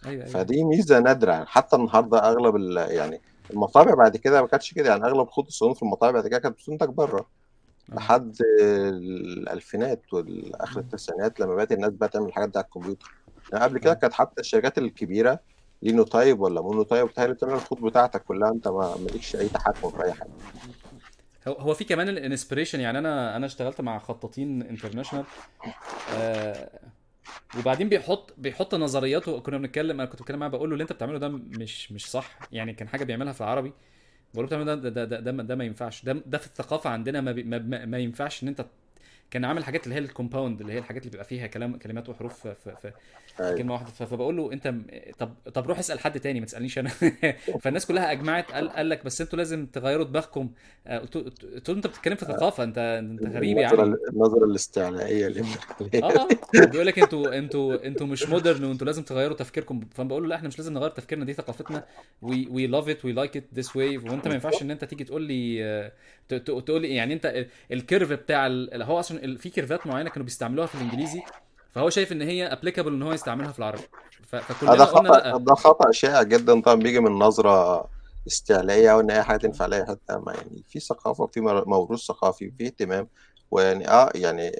[0.06, 0.34] أيوه أيوه.
[0.34, 1.32] فدي ميزة نادرة.
[1.32, 2.78] يعني حتى النهاردة أغلب ال...
[2.78, 3.22] يعني
[3.52, 4.89] المطابع بعد كده ما كانتش كده.
[4.89, 7.20] يعني أغلب خطوط الصالون في المطابع بعد كده كانت بتنتج بره.
[7.91, 7.95] آه.
[7.95, 13.12] لحد الألفينات والآخر م- التسعينات لما بدأت الناس بقى تعمل الحاجات دي على الكمبيوتر.
[13.54, 13.95] يعني قبل كده آه.
[13.95, 15.39] كانت حتى الشركات الكبيرة
[15.82, 18.49] Linotype ولا Monotype بتاعي اللي بتعمل الخطوط بتاعتك كلها.
[18.52, 20.30] أنت ما مالكش أي تحكم في أي حاجة.
[21.47, 22.80] هو هو في كمان ال inspiration.
[22.80, 25.26] يعني أنا أنا اشتغلت مع خطاطين international
[26.18, 26.70] آه
[27.59, 29.39] وبعدين بيحط بيحط نظرياته.
[29.39, 32.39] كنا بنتكلم أنا كنت بتكلم معاه بقول له اللي انت بتعمله ده مش مش صح.
[32.51, 33.74] يعني كان حاجة بيعملها في العربي.
[34.34, 36.05] بقول له بتعمله ده ده ده ده, ده, ما ينفعش.
[36.05, 38.65] ده ده في الثقافة عندنا ما, ما, ما ما ينفعش إن انت
[39.32, 42.10] كان عامل حاجات اللي هي ال compound اللي هي الحاجات اللي بيبقى فيها كلام كلمات
[42.10, 42.92] وحروف في, في, في
[43.44, 43.58] أيوه.
[43.58, 43.88] كلمة واحدة.
[43.92, 44.74] فبقول له أنت
[45.20, 46.90] طب طب روح اسأل حد تاني ما تسألنيش أنا.
[47.62, 50.52] فالناس كلها أجمعت قال قال لك بس أنتوا لازم تغيروا دماغكم.
[50.88, 51.16] آه، قلت
[51.70, 55.42] له أنت بتتكلم في ثقافة انت أنت غريب علي النظرة الاستعلائية اللي
[56.04, 56.28] آه آه.
[56.66, 59.80] بيقول لك أنتوا أنتوا أنتوا مش modern وأنتوا لازم تغيروا تفكيركم.
[59.96, 61.86] فانا بقول له لا إحنا مش لازم نغير تفكيرنا دي ثقافتنا.
[62.22, 65.22] we love it we like it this way وأنت ما ينفعش إن أنت تيجي تقول
[65.24, 65.92] لي آه،
[66.30, 70.26] تقول لي يعني أنت ال- ال curve بتاع هو أصلا في curve ات معينة كانوا
[70.26, 71.22] بيستعملوها في الإنجليزي
[71.72, 73.82] فهو شايف إن هي applicable إن هو يستعملها في العربي.
[74.28, 75.38] فكلنا قلنا خطأ لأ.
[75.38, 76.61] ده خطأ شائع جدا.
[76.61, 77.11] طبعا بيجي من
[78.91, 79.39] أو إن أي حاجة آه.
[79.39, 83.07] تنفع لأي حتة ما يعني في ثقافة وفي موروث ثقافي وفي اهتمام
[83.51, 84.51] ويعني آه يعني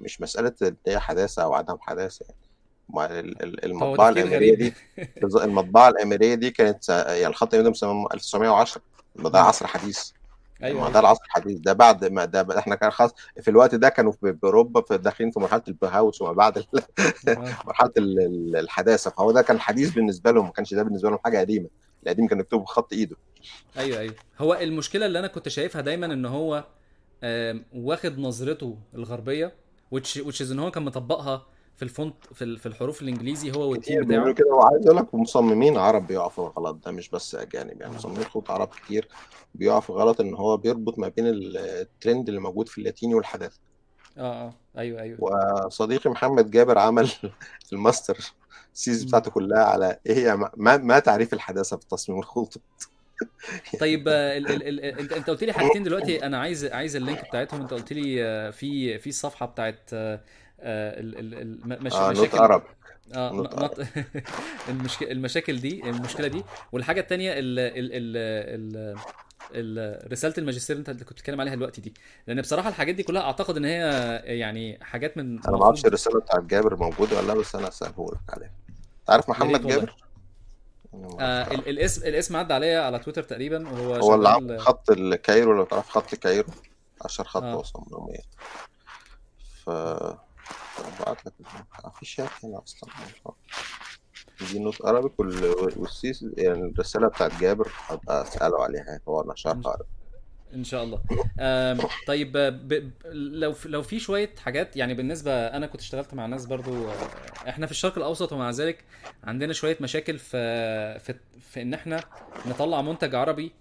[0.00, 2.24] مش مسألة إن هي حداثة أو عدم حداثة.
[2.28, 2.40] يعني
[2.88, 4.74] ما ال- ال- هو المطبعة تفكير الأميرية غريب.
[4.98, 8.82] دي بالظبط، المطبعة الأميرية دي كانت يعني الخط ده مسمى 1910
[9.16, 9.40] ما ده.
[9.40, 10.10] عصر حديث.
[10.62, 10.92] أيوه ما أيوه.
[10.94, 11.58] ده العصر الحديث.
[11.58, 15.30] ده بعد ما ده إحنا كان خلاص في الوقت ده كانوا في باوروبا في داخلين
[15.30, 16.64] في مرحلة البهاوس وما بعد آه.
[17.66, 19.10] مرحلة ال- ال- الحداثة.
[19.10, 21.68] فهو ده كان حديث بالنسبة لهم ما كانش ده بالنسبة لهم حاجة قديمة.
[22.02, 23.16] القديم كان يكتبوا بخط إيده.
[23.76, 24.14] أيوه أيوه.
[24.38, 26.64] هو المشكلة اللي أنا كنت شايفها دايما إن هو
[27.74, 29.52] واخد نظرته الغربية
[29.94, 31.46] is إن هو كان مطبقها
[31.80, 34.32] في ال font في في الحروف الإنجليزي هو وال team بتاعه.
[34.32, 34.54] كده.
[34.54, 37.80] وعايز أقول لك مصممين عرب بيقعوا في الغلط ده مش بس أجانب.
[37.80, 37.96] يعني آه.
[37.96, 39.08] مصممين خطوط عرب كتير
[39.54, 43.58] بيقعوا في غلط إن هو بيربط ما بين ال- الترند اللي موجود في اللاتيني والحداثه
[44.18, 44.54] آه آه.
[44.78, 45.18] أيوه أيوه.
[45.66, 47.10] وصديقي محمد جابر عمل
[47.72, 48.18] ال master
[48.72, 49.04] thesis.
[49.04, 52.54] بتاعته كلها على إيه؟ هي ما, ما تعريف الحداثة في تصميم الخطوط
[53.80, 56.26] طيب آه، ال ال ال أنت أنت قلت لي حاجتين دلوقتي.
[56.26, 57.60] أنا عايز عايز ال link بتاعتهم.
[57.60, 59.90] أنت قلت لي آه، في في الصفحه بتاعت
[60.60, 61.00] آه،
[61.92, 62.62] آه، مشاكل عرب.
[63.14, 63.64] آه نوت ن- عرب.
[63.80, 63.86] نط
[64.68, 65.02] المشك...
[65.02, 66.42] المشاكل دي المشكلة دي.
[66.72, 68.16] والحاجة التانية ال ال ال
[68.76, 68.96] ال
[69.54, 71.94] ال- رسالة الماجستير اللي انت اللي كنت بتتكلم عليها دلوقتي دي.
[72.26, 73.80] لأن بصراحة الحاجات دي كلها أعتقد إن هي
[74.24, 78.06] يعني حاجات من أنا ما أعرفش الرسالة بتاعت جابر موجودة ولا لأ بس أنا اساله
[78.12, 78.50] لك عليها
[79.10, 79.94] يا محمد جابر؟
[81.20, 85.64] آه الاسم الاسم عدى عليا على تويتر تقريبا وهو هو اللي عامل خط الكايرو لو
[85.64, 86.48] تعرف خط الكايرو
[87.04, 87.56] 10 خط آه.
[87.56, 88.18] وصمامية
[89.64, 89.70] ف
[91.06, 91.32] بعت لك
[91.98, 92.90] في شات هنا أصلا.
[94.52, 99.62] دي نوت عربي وال- والسيس يعني الرسالة بتاعت جابر هبقى أسأله عليها هو إن نشرها
[99.66, 99.84] عربي
[100.54, 101.00] إن شاء الله.
[102.06, 102.38] طيب ب...
[102.74, 102.90] ب...
[103.14, 103.68] لو في...
[103.68, 106.88] لو في شوية حاجات يعني بالنسبة أنا كنت اشتغلت مع ناس برضو
[107.48, 108.84] إحنا في الشرق الأوسط ومع ذلك
[109.24, 112.00] عندنا شوية مشاكل في في, في إن إحنا
[112.46, 113.52] نطلع منتج عربي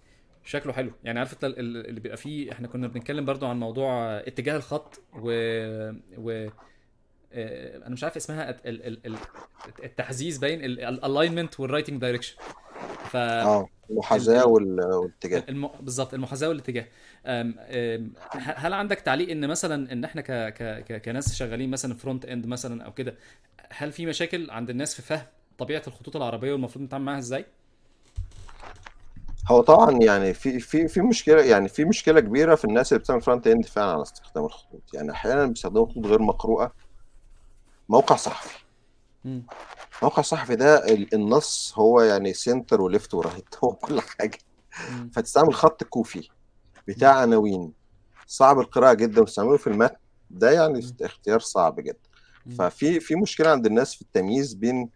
[0.43, 0.91] شكله حلو.
[1.03, 5.31] يعني عارف اللي بيبقى فيه إحنا كنا بنتكلم برضو عن موضوع اتجاه الخط و,
[6.17, 6.49] و...
[7.33, 9.17] آه، أنا مش عارف اسمها الت- ال- ال- ال-
[9.83, 12.35] التحزيز باين ال alignment وال writing direction
[13.11, 13.67] ف آه ال...
[13.89, 14.47] المحاذاة ال...
[14.47, 15.43] وال- والاتجاه.
[15.49, 15.67] الم...
[15.79, 16.85] بالظبط المحاذاة والاتجاه.
[17.25, 17.55] أم...
[17.59, 18.13] أم...
[18.31, 20.53] هل عندك تعليق إن مثلا إن إحنا ك...
[20.53, 20.83] ك...
[20.85, 21.01] ك...
[21.01, 23.15] كناس شغالين مثلا front end مثلا أو كده
[23.69, 25.25] هل في مشاكل عند الناس في فهم
[25.57, 27.45] طبيعة الخطوط العربية والمفروض نتعامل معاها إزاي؟
[29.51, 33.21] هو طبعا يعني في في في مشكلة يعني في مشكلة كبيرة في الناس اللي بتعمل
[33.21, 34.81] front end فعلا على استخدام الخطوط.
[34.93, 36.73] يعني أحيانا بيستخدموا خطوط غير مقروءة.
[37.89, 38.59] موقع صحفي.
[40.03, 44.37] موقع صحفي ده ال- النص هو يعني center و left و right هو كل حاجة.
[45.13, 46.29] فتستعمل خط كوفي
[46.87, 47.73] بتاع عناوين.
[48.27, 49.95] صعب القراءة جدا وتستعمله في المتن
[50.29, 50.95] ده يعني.
[51.01, 51.99] اختيار صعب جدا.
[52.57, 54.89] ففي في مشكلة عند الناس في التمييز بين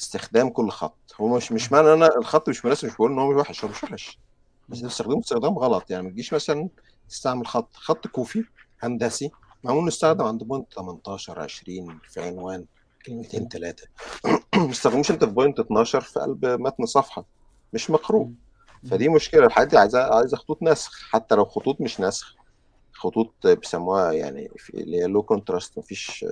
[0.00, 1.14] استخدام كل خط.
[1.20, 3.70] هو مش مش معنى أنا الخط مش مناسب مش بقول إن هو مش وحش هو
[3.70, 4.18] مش وحش.
[4.68, 5.90] بس تستخدمه استخدام غلط.
[5.90, 6.68] يعني ما تجيش مثلا
[7.08, 8.44] تستعمل خط خط كوفي
[8.80, 9.30] هندسي.
[9.64, 12.64] معمول نستخدم عند point 18 20 في عنوان
[13.06, 13.86] كلمتين ثلاثة
[14.56, 17.24] ما تستخدموش انت في point 12 في قلب متن صفحة.
[17.72, 18.30] مش مقروء
[18.90, 19.46] فدي مشكلة.
[19.46, 21.08] الحاجات دي عايزه عايزة خطوط نسخ.
[21.10, 22.34] حتى لو خطوط مش نسخ
[22.92, 26.24] خطوط بيسموها يعني اللي هي low contrast مفيش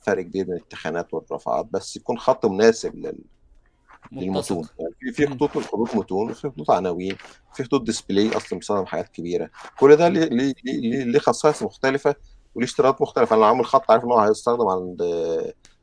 [0.00, 1.66] فرق كبير بين التخانات والرفعات.
[1.70, 3.18] بس يكون خط مناسب لل
[4.12, 4.68] للمتون.
[4.78, 7.16] يعني في في خطوط خطوط متون وفي خطوط عناوين
[7.54, 9.50] في خطوط display أصلا بيستخدم حاجات كبيرة.
[9.78, 12.14] كل ده ليه ليه, ليه خصائص مختلفة.
[12.56, 13.36] وليه اشتراطات مختلفة.
[13.36, 15.02] أنا عامل خط عارف إن هو هيستخدم عند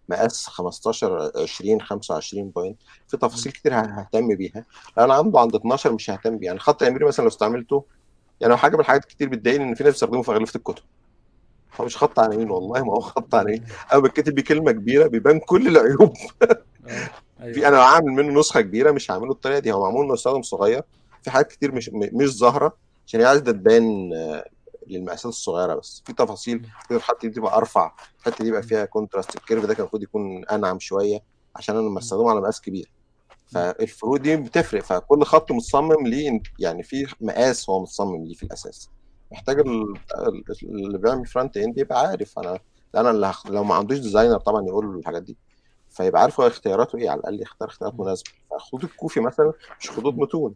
[0.10, 4.66] مقاس 15 20 25 point في تفاصيل كتير ههتم بيها.
[4.98, 6.48] لو أنا عنده عند 12 مش ههتم بيها.
[6.48, 7.86] يعني خط الاميري مثلا لو استعملته
[8.42, 10.84] يعني حاجة من الحاجات كتير بتضايقني إن في ناس بيستخدموه في اغلفه الكتب.
[11.80, 13.64] هو مش خط عناوين والله ما هو خط عناوين
[13.94, 16.14] أو بتكتب بيه كلمة كبيرة بيبان كل العيوب.
[17.42, 17.54] أيوة.
[17.54, 19.72] في أنا عامل منه نسخة كبيرة مش هعمله الطريقة دي.
[19.72, 20.84] هو معمول إنه يستخدم صغير.
[21.22, 22.78] في حاجات كتير مش مش ظاهرة.
[23.08, 24.12] عشان هي عايزه تبان
[24.88, 26.04] للمقاسات الصغيرة بس.
[26.06, 29.82] في تفاصيل الحته دي تبقى أرفع الحته دي يبقى فيها contrast ال curve ده كان
[29.82, 31.20] المفروض يكون أنعم شوية
[31.56, 32.92] عشان أنا بستخدمه على مقاس كبير.
[33.46, 38.90] فالفروق دي بتفرق فكل خط متصمم ليه يعني في مقاس هو متصمم ليه في الأساس.
[39.32, 39.60] محتاج
[40.64, 42.60] اللي بيعمل front end يبقى عارف أنا
[42.96, 43.48] أنا اللي هخ...
[43.48, 45.38] لو ما عندوش designer طبعا يقول له الحاجات دي.
[45.90, 48.32] فيبقى عارف هو اختياراته إيه على الأقل يختار اختيارات مناسبة.
[48.52, 50.54] فخطوط الكوفي مثلا مش خطوط متون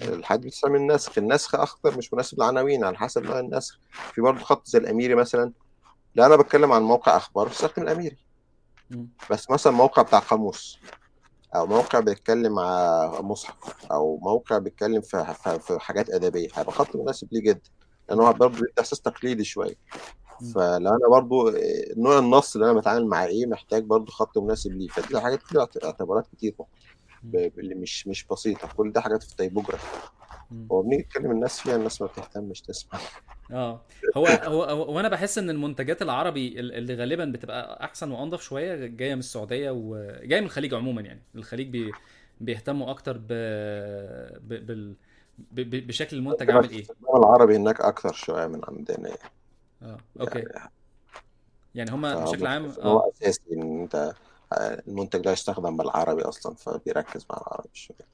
[0.00, 1.18] الحاجات بتستعمل النسخ.
[1.18, 3.78] النسخ أخطر مش مناسب للعناوين على حسب نوع النسخ.
[4.12, 5.52] في برضه خط زي الأميري مثلا.
[6.14, 8.16] لا أنا بتكلم عن موقع أخبار بستخدم الأميري.
[9.30, 10.78] بس مثلا موقع بتاع قاموس
[11.54, 16.48] أو موقع بيتكلم على مصحف أو موقع بيتكلم في, في حاجات أدبية.
[16.54, 17.70] هيبقى خط مناسب ليه جدا.
[18.08, 19.74] لأن هو برضه بيدي إحساس تقليدي شوية.
[20.54, 21.52] فلو أنا برضو
[21.96, 24.88] نوع النص اللي أنا بتعامل معاه إيه محتاج برضو خط مناسب ليه.
[24.88, 26.54] فدي حاجات كتير اعتبارات كتير.
[27.34, 28.68] اللي مش مش بسيطة.
[28.76, 30.08] كل ده حاجات في ال typography
[30.72, 33.00] هو بنيجي نتكلم الناس فيها الناس ما بتهتمش تسمع.
[33.52, 33.80] آه.
[34.16, 39.14] هو هو هو أنا بحس إن المنتجات العربي اللي غالبا بتبقى أحسن وأنضف شوية جاية
[39.14, 41.22] من السعودية وجايه من الخليج عموما يعني.
[41.34, 41.92] الخليج بي
[42.40, 43.26] بيهتموا أكتر ب...
[44.40, 44.66] ب...
[44.66, 44.96] بال...
[45.38, 45.86] ب...
[45.86, 46.84] بشكل المنتج عامل إيه.
[47.16, 49.08] العربي هناك أكتر شوية من عندنا.
[49.08, 49.20] يعني
[49.82, 49.96] آه.
[50.20, 50.38] okay.
[50.38, 50.70] يعني,
[51.74, 52.82] يعني هم بشكل عام آه.
[52.82, 54.14] هو أساسي إن أنت
[54.60, 58.12] المنتج ده يستخدم بالعربي أصلا فبيركز مع العربي شوية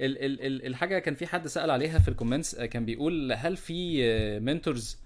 [0.00, 3.56] ال ال ال الحاجة كان في حد سأل عليها في ال comments كان بيقول هل
[3.56, 4.02] في
[4.40, 4.98] mentors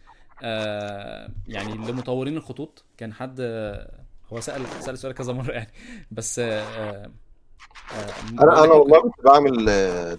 [0.43, 3.41] آه يعني لمطورين الخطوط؟ كان حد
[4.33, 5.71] هو سأل سأل السؤال كذا مرة يعني.
[6.11, 7.11] بس آه آه
[8.33, 9.67] أنا أنا والله كنت بعمل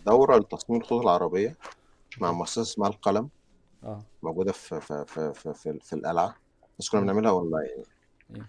[0.06, 1.56] دورة لتصميم الخطوط العربية
[2.18, 3.30] مع مؤسسة اسمها القلم
[3.84, 4.04] آه.
[4.24, 6.36] موجودة في في في في, في, في القلعة
[6.80, 7.84] بس كنا بنعملها اونلاين
[8.30, 8.42] بس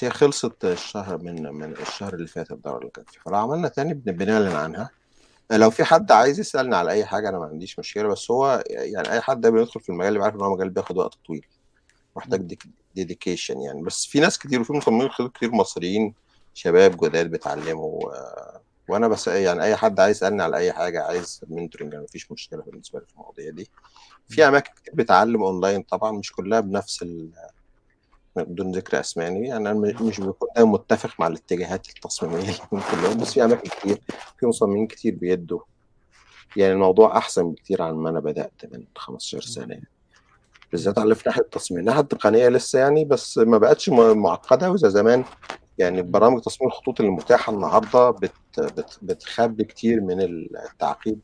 [0.00, 3.94] هي خلصت الشهر من من الشهر اللي فات الدوره اللي كانت فيه فلو عملنا تاني
[3.94, 4.90] بنعلن عنها.
[5.50, 9.12] لو في حد عايز يسالني على أي حاجة أنا ما عنديش مشكلة بس هو يعني
[9.12, 11.46] أي حد بيدخل في المجال بيعرف إن هو مجال بياخد وقت طويل.
[12.16, 12.56] محتاج
[12.94, 13.82] dedication يعني.
[13.82, 16.14] بس في ناس كتير وفي مصممين كتير مصريين
[16.54, 18.00] شباب جداد بيتعلموا
[18.88, 22.62] وأنا بس يعني أي حد عايز يسألني على أي حاجة عايز mentoring أنا مفيش مشكلة
[22.62, 23.70] بالنسبة لي في المواضيع دي.
[24.28, 27.30] في أماكن كتير بتعلم اونلاين طبعا مش كلها بنفس ال
[28.42, 33.68] بدون ذكر أسماء يعني أنا مش بكون متفق مع الاتجاهات التصميمية كلهم بس في أماكن
[33.68, 34.00] كتير
[34.38, 35.60] في مصممين كتير بيدوا.
[36.56, 39.80] يعني الموضوع أحسن بكتير عن ما أنا بدأت من 15 سنة.
[40.72, 45.24] بالذات على ناحيه التصميم الناحيه التقنية لسه يعني بس ما بقتش معقدة وزي زمان
[45.78, 51.20] يعني برامج تصميم الخطوط اللي متاحه النهارده بت بت بتخبي كتير من التعقيد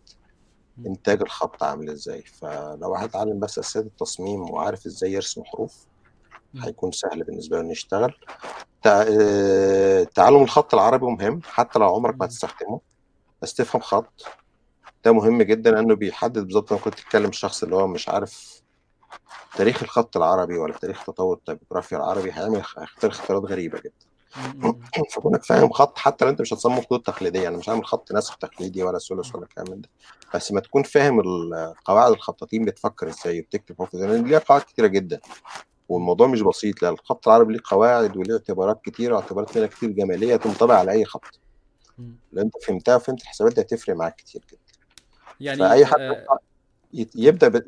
[0.87, 2.23] إنتاج الخط عامل إزاي.
[2.23, 5.87] فلو واحد اتعلم بس أساسيات التصميم وعارف إزاي يرسم حروف
[6.61, 8.15] هيكون سهل بالنسبة له إنه يشتغل.
[10.15, 12.81] تعلم الخط العربي مهم حتى لو عمرك ما هتستخدمه
[13.43, 14.25] بس تفهم خط.
[15.05, 18.63] ده مهم جدا لأنه بيحدد بالظبط ممكن تتكلم الشخص اللي هو مش عارف
[19.57, 24.13] تاريخ الخط العربي ولا تاريخ تطور التيبوغرافيا العربي هيعمل اختيار اختيارات غريبة جدا.
[25.15, 28.37] فكونك فاهم خط حتى لو أنت مش هتصمم خطوط تقليدية أنا مش هعمل خط نسخ
[28.37, 29.89] تقليدي ولا ثلث ولا كلام من ده.
[30.35, 31.23] بس ما تكون فاهم
[31.85, 35.21] قواعد الخطاطين بتفكر إزاي وبتكتب حروف إزاي ليها قواعد كتيرة جدا.
[35.93, 40.37] والموضوع مش بسيط لأن الخط العربي ليه قواعد وليه اعتبارات كتيرة واعتبارات منها كتير جمالية
[40.37, 41.39] تنطبق على أي خط.
[42.33, 44.61] لو أنت فهمتها وفهمت الحسابات دي هتفرق معاك كتير جدا.
[45.41, 46.39] يعني فأي حد آه
[47.15, 47.63] يبدأ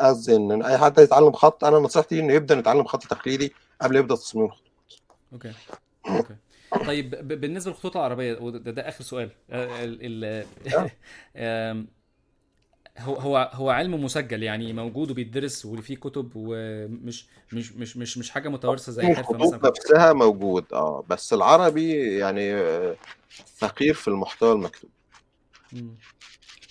[0.00, 3.52] قصدي إن أي حد يتعلم خط أنا نصيحتي إنه يبدأ يتعلم خط تقليدي
[3.82, 4.72] قبل يبدأ تصميم الخطوط
[5.32, 5.52] okay.
[6.08, 6.36] okay.
[6.86, 9.30] طيب بالنسبة للخطوط العربية وده ده آخر سؤال.
[9.50, 10.90] ال ال
[12.98, 18.30] هو هو هو علم مسجل يعني موجود وبيدرس وفيه كتب ومش مش مش مش مش
[18.30, 19.68] حاجة متوارثة زي حرفة الخطوط مثلا.
[19.70, 22.96] نفسها موجود آه بس العربي يعني آه،
[23.56, 24.90] فقير في المحتوى المكتوب.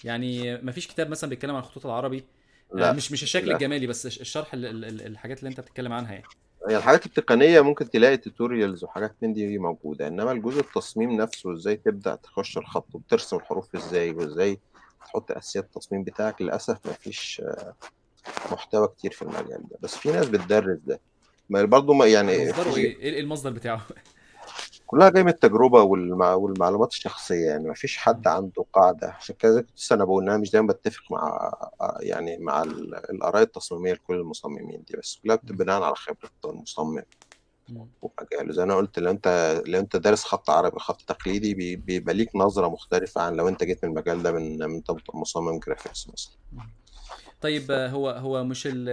[0.03, 2.25] يعني مفيش كتاب مثلا بيتكلم عن الخطوط العربي؟
[2.73, 2.91] آه، لا.
[2.93, 3.53] مش مش الشكل لا.
[3.53, 6.25] الجمالي بس الش- الشرح ال- ال- ال- الحاجات اللي انت بتتكلم عنها يعني.
[6.69, 11.75] هي الحاجات التقنية ممكن تلاقي توتوريالز وحاجات من دي موجودة إنما الجزء التصميم نفسه إزاي
[11.75, 14.59] تبدأ تخش الخط وترسم الحروف إزاي وإزاي
[15.13, 17.41] تحط أساسيات التصميم بتاعك للأسف مفيش
[18.51, 19.77] محتوى كتير في المجال ده.
[19.81, 20.99] بس في ناس بتدرس ده.
[21.49, 23.81] ما برضه ما يعني مصدره في إيه؟ المصدر بتاعه؟
[24.87, 26.33] كلها جاية من التجربة والمع...
[26.33, 27.69] والمعلومات الشخصية يعني.
[27.69, 29.07] مفيش حد عنده قاعدة.
[29.11, 31.53] عشان كده كنت أنا بقول أنا مش دايما بتفق مع
[31.99, 34.97] يعني مع ال- الآراء التصميمية لكل المصممين دي.
[34.97, 35.39] بس كلها.
[35.43, 37.03] بناء على خبرة المصمم.
[38.01, 42.13] ومجاله زي أنا قلت لو انت لو أنت دارس خط عربي خط تقليدي بي- بيبقى
[42.13, 44.81] ليك نظرة مختلفة عن لو أنت جيت من المجال ده من من
[45.13, 46.33] مصمم graphics مثلا.
[47.41, 48.87] طيب آه، هو هو مش ال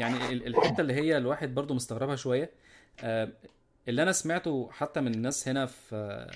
[0.00, 2.50] يعني ال- الحتة اللي هي الواحد برضو مستغربها شوية.
[3.00, 3.28] آه،
[3.88, 6.26] اللي أنا سمعته حتى من الناس هنا في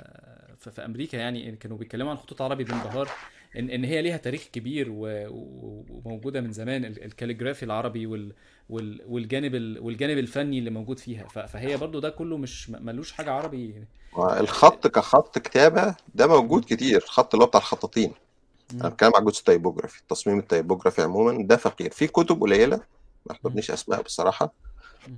[0.56, 3.08] في, في أمريكا يعني كانوا بيتكلموا عن خطوط عربي بانبهار
[3.58, 6.84] ان إن هي ليها تاريخ كبير وموجودة من زمان.
[6.84, 8.32] ال- ال calligraphy العربي وال
[8.68, 11.28] والجانب ال والجانب الفني اللي موجود فيها.
[11.28, 13.84] فهي برضو ده كله مش ملوش حاجة عربي.
[14.18, 17.02] الخط كخط كتابة ده موجود كتير.
[17.02, 18.12] الخط اللي هو بتاع الخطاطين.
[18.74, 18.88] أنا.
[18.88, 21.90] بتكلم على جزء ال typography التصميم ال typography عموما ده فقير.
[21.90, 23.32] في كتب قليلة ما.
[23.32, 24.52] يحضرنيش أسماء بصراحة.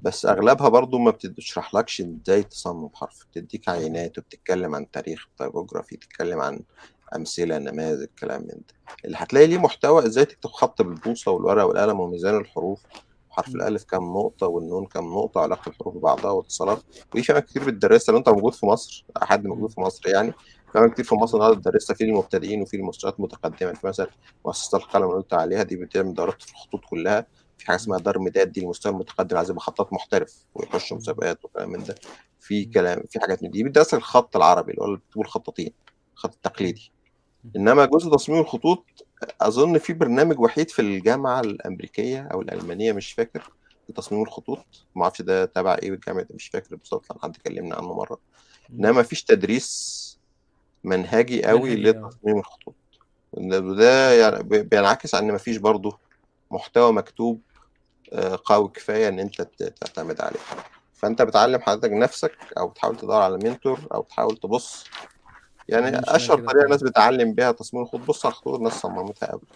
[0.03, 3.27] بس أغلبها برضو ما بتشرحلكش إزاي تصمم حرف.
[3.33, 6.61] بتديك عينات وبتتكلم عن تاريخ ال typography تتكلم عن
[7.17, 8.95] أمثلة نماذج كلام من ده.
[9.05, 12.81] اللي هتلاقي ليه محتوى إزاي تكتب خط بالبوصة والورقة والقلم وميزان الحروف.
[13.43, 13.55] حرف.
[13.55, 16.83] الألف كام نقطة والنون كام نقطة علاقة الحروف ببعضها واتصالات
[17.15, 19.71] ودي اماكن كتير بتدرسها لو أنت موجود في مصر حد موجود.
[19.71, 20.33] في مصر يعني
[20.77, 24.07] اماكن كتير في مصر النهارده بتدرسها في المبتدئين وفي المستويات المتقدمة في مثلا
[24.45, 27.27] مؤسسة القلم اللي قلت عليها دي بتعمل دورات في الخطوط كلها
[27.59, 27.77] في حاجة.
[27.77, 30.93] اسمها دار ميداد دي المستوى المتقدم عايز يبقى خطاط محترف ويخش.
[30.93, 31.95] مسابقات وكلام من ده
[32.41, 32.65] في.
[32.65, 35.71] كلام في حاجات من دي بتدرس الخط العربي اللي هو اللي بتقول الخطاطين
[36.15, 36.35] الخط.
[36.35, 36.93] التقليدي.
[37.57, 38.85] إنما جزء تصميم الخطوط
[39.41, 43.51] أظن في برنامج وحيد في الجامعة الأمريكية أو الألمانية مش فاكر
[43.87, 44.65] في تصميم الخطوط.
[44.97, 48.19] ما أعرفش ده تبع إيه بالجامعة ده مش فاكر بالظبط لأن حد كلمنا عنه مرة.
[48.73, 49.99] إنما مفيش تدريس
[50.85, 51.77] منهجي قوي آه.
[51.77, 52.75] لتصميم الخطوط.
[53.33, 55.99] وده يعني بي- بينعكس على إن مفيش برضه
[56.51, 57.41] محتوى مكتوب
[58.13, 59.43] آه، قوي كفاية إن أنت
[59.81, 60.41] تعتمد عليه.
[60.95, 64.85] فأنت بتعلم حضرتك نفسك أو بتحاول تدور على منتور أو تحاول تبص
[65.69, 69.47] يعني أشهر كده طريقة الناس بتتعلم بيها تصميم الخطوط بص على الخطوط الناس صممتها قبل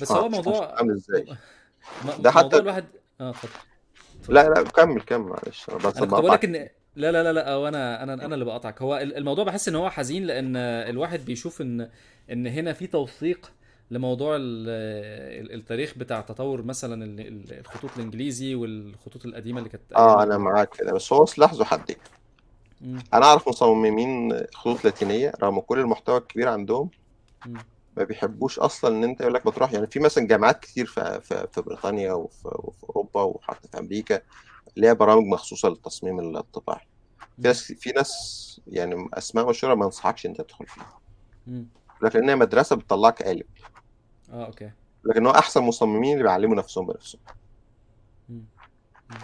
[0.00, 1.26] بس هو موضوع عامل إزاي.
[2.18, 2.84] ده حتى الواحد
[3.20, 3.52] آه اتفضل.
[4.28, 5.66] لا لا كمل كمل معلش.
[5.68, 8.82] أنا بس بقول لك ان لا لا لا لا أنا أنا أنا اللي بقطعك.
[8.82, 11.88] هو ال- الموضوع بحس إن هو حزين لأن الواحد بيشوف ان
[12.32, 13.52] إن هنا في توثيق
[13.90, 14.68] لموضوع ال-
[15.44, 20.38] ال- التاريخ بتاع تطور مثلا ال- ال- الخطوط الإنجليزي والخطوط القديمة اللي كانت آه أنا.
[20.38, 20.92] معاك في ده.
[20.92, 21.96] بس هو سلاح ذو حدين
[22.80, 22.98] مم.
[23.14, 26.90] أنا أعرف مصممين خطوط لاتينية رغم كل المحتوى الكبير عندهم
[27.46, 27.56] مم.
[27.96, 31.48] ما بيحبوش أصلا إن أنت يقول لك بتروح يعني في مثلا جامعات كتير في في,
[31.52, 34.20] في بريطانيا وفي, وفي أوروبا وحتى في أمريكا
[34.76, 36.86] ليها برامج مخصوصة للتصميم الطباعي
[37.36, 37.42] في.
[37.42, 40.98] ناس في ناس يعني أسماء مشهورة ما أنصحكش أنت تدخل فيها.
[42.02, 43.46] لكن هي مدرسة بتطلعك قالب
[44.32, 44.70] آه أوكي
[45.04, 47.20] لكن هو أحسن مصممين اللي بيعلموا نفسهم بنفسهم.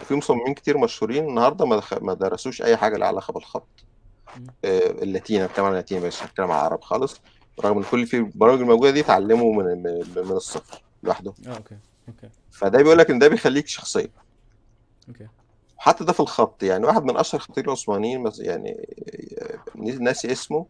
[0.05, 3.69] في مصممين كتير مشهورين النهارده ما دخ- ما درسوش أي حاجة لها علاقة بالخط.
[4.65, 7.21] آه، اللاتيني أنا بتكلم عن اللاتيني مش بتكلم عن العرب خالص.
[7.65, 9.83] رغم إن كل في البرامج الموجودة دي اتعلموا من
[10.17, 11.35] من الصفر لوحده.
[11.47, 11.77] آه okay
[12.09, 12.29] okay.
[12.51, 14.11] فده بيقول لك إن ده بيخليك شخصيه
[15.09, 15.27] okay.
[15.79, 18.89] حتى ده في الخط يعني واحد من أشهر الخطاطين العثمانيين يعني
[19.39, 19.59] آه،
[20.01, 20.67] ناسي اسمه.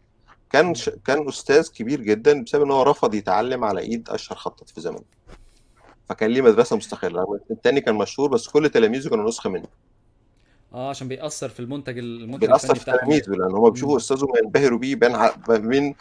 [0.49, 0.75] كان.
[0.75, 0.89] ش...
[0.89, 5.03] كان أستاذ كبير جدا بسبب إن هو رفض يتعلم على إيد أشهر خطاط في زمانه
[6.09, 9.67] فكان ليه مدرسة مستقلة التاني كان مشهور بس كل تلاميذه كانوا نسخة منه
[10.73, 13.97] آه عشان بيأثر في المنتج المنتج بيأثر في تلاميذه لأن هم بيشوفوا.
[13.97, 15.17] أستاذهم ينبهروا بيه بين
[15.49, 15.93] من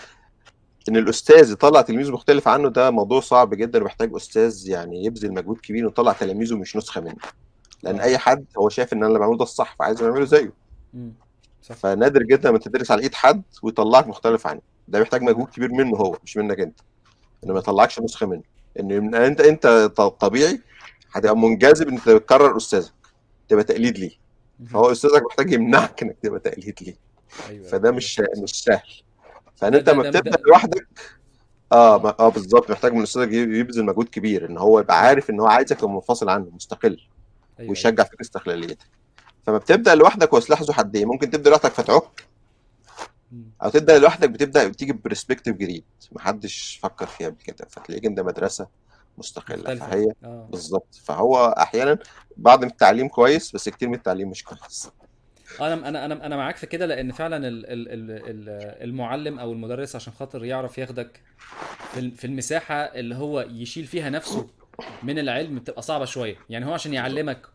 [0.89, 5.59] إن الأستاذ يطلع تلميذ مختلف عنه ده موضوع صعب جدا ومحتاج أستاذ يعني يبذل مجهود
[5.59, 7.17] كبير ويطلع تلاميذه مش نسخة منه
[7.83, 10.53] لأن آه أي حد هو شايف إن أنا اللي بعمله ده الصح فعايز يعمله زيه.
[11.63, 15.23] صح فنادر جدا لما تدرس على إيد حد ويطلعك مختلف عنه ده بيحتاج.
[15.23, 16.81] مجهود كبير منه هو مش منك أنت
[17.45, 17.59] إنه ما.
[17.59, 18.43] يطلعكش نسخة منه
[18.81, 19.67] ان انت أنت
[19.97, 20.61] ط- طبيعي
[21.13, 22.93] هتبقى منجذب انت تكرر أستاذك
[23.49, 24.11] تبقى تقليد ليه.
[24.71, 26.97] فهو أستاذك محتاج يمنعك إنك تبقى تقليد ليه
[27.49, 28.89] أيوه فده أيوه مش مش سهل
[29.57, 30.87] فإن أنت لما بتبدأ لوحدك
[31.73, 34.97] آه آه ما- آه بالظبط محتاج من أستاذك ي- يبذل مجهود كبير إن هو يبقى
[35.01, 35.07] مم.
[35.07, 37.01] عارف إن هو عايزك تبقى منفصل عنه مستقل أيوه
[37.61, 38.87] أيوه ويشجع فيك استقلاليتك
[39.47, 42.25] فما بتبدأ لوحدك هو سلاح ذو حدين ممكن تبدأ لوحدك فتعك.
[43.63, 48.67] أو تبدأ لوحدك بتبدأ بتيجي برسبكتيف جديد محدش فكر فيها قبل كده فتلاقيك انت مدرسة
[49.19, 49.87] مستقلة مختلفة.
[49.91, 50.49] فهي آه.
[50.51, 50.95] بالظبط.
[51.05, 51.99] فهو أحيانا
[52.37, 54.91] بعض من التعليم كويس بس كتير من التعليم مش كويس.
[55.61, 59.53] أنا أنا أنا أنا معاك في كده لأن فعلا ال- ال- ال- ال- المعلم أو
[59.53, 61.21] المدرس عشان خاطر يعرف ياخدك
[61.93, 64.47] في المساحة اللي هو يشيل فيها نفسه
[65.03, 66.37] من العلم بتبقى صعبة شوية.
[66.51, 67.47] يعني هو عشان يعلمك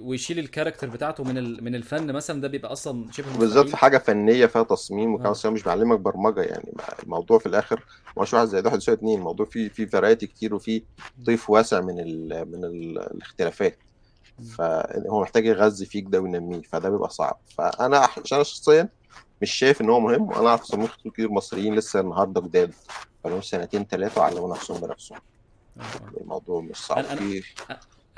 [0.00, 3.98] ويشيل الكاركتر بتاعته من ال- من الفن مثلا ده بيبقى أصلا شبه بالذات في حاجة
[3.98, 6.40] فنية فيها تصميم وكمان بس هو مش بيعلمك برمجة.
[6.40, 6.72] يعني
[7.02, 7.84] الموضوع في الآخر
[8.18, 9.18] مش واحد زائد واحد يساوي اتنين.
[9.18, 10.82] الموضوع فيه فيه فرايتي كتير وفيه
[11.26, 13.78] طيف واسع من ال من ال الاختلافات.
[14.58, 17.40] فهو محتاج يغذي فيك ده وينميه فده بيبقى صعب.
[17.58, 18.88] فأنا عشان شخصيا
[19.42, 20.22] مش شايف إن هو مهم.
[20.22, 22.74] وأنا أعرف خطوط كتير مصريين لسه النهارده جداد
[23.24, 25.18] بقالهم سنتين ثلاثة وعلموا نفسهم بنفسهم.
[26.20, 26.98] الموضوع مش صعب.
[26.98, 27.42] أنا أنا في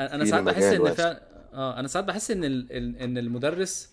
[0.01, 1.23] أنا أنا ساعات بحس إن فعلا
[1.55, 2.73] آه أنا ساعات بحس إن ال...
[2.73, 3.89] إن المدرس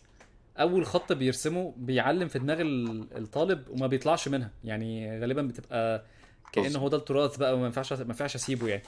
[0.59, 4.51] أول خط بيرسمه بيعلم في دماغ ال- الطالب وما بيطلعش منها.
[4.63, 6.03] يعني غالبا بتبقى
[6.51, 6.75] كأنه بص.
[6.75, 8.83] هو ده التراث بقى وما ينفعش ما ينفعش أسيبه يعني.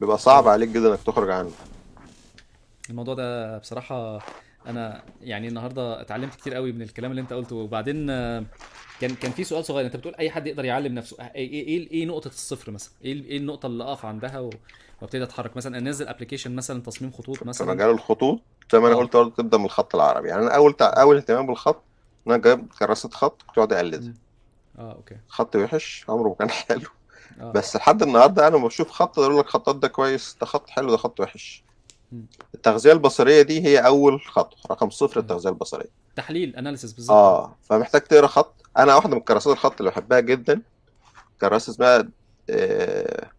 [0.00, 1.50] بيبقى صعب عليك جدا إنك تخرج عنه.
[2.90, 4.18] الموضوع ده بصراحة
[4.66, 8.44] أنا يعني النهارده اتعلمت كتير قوي من الكلام اللي أنت قلته وبعدين آه،
[9.00, 9.86] كان كان في سؤال صغير.
[9.86, 13.24] أنت بتقول أي حد يقدر يعلم نفسه إيه إيه إيه, إيه نقطة الصفر مثلا؟ إيه
[13.24, 14.50] إيه النقطة اللي أقف عندها
[15.00, 18.40] وأبتدي أتحرك؟ مثلا أنزل application مثلا تصميم خطوط مثلا؟ مجال الخطوط
[18.72, 18.98] زي ما أنا آه.
[18.98, 20.28] قلت برضه تبدأ من الخط العربي.
[20.28, 20.86] يعني أنا أول تع...
[20.86, 21.82] أول اهتمام بالخط
[22.26, 24.14] إن أنا جايب كراسة خط كنت اقعد اقلدها.
[24.78, 25.16] آه okay.
[25.28, 26.88] خط وحش عمره ما كان حلو.
[27.40, 27.52] آه.
[27.52, 30.90] بس لحد النهارده أنا لما بشوف خط أقول لك خطات ده كويس ده خط حلو
[30.90, 31.64] ده خط وحش.
[32.54, 35.20] التغذية البصرية دي هي أول خطوه رقم صفر.
[35.20, 35.90] التغذية البصرية.
[36.16, 37.16] تحليل اناليسيس بالظبط.
[37.16, 38.54] آه فمحتاج تقرأ خط.
[38.78, 40.62] أنا واحدة من كراسات الخط اللي بحبها جدا
[41.40, 42.08] كراسة اسمها
[42.50, 43.30] آه...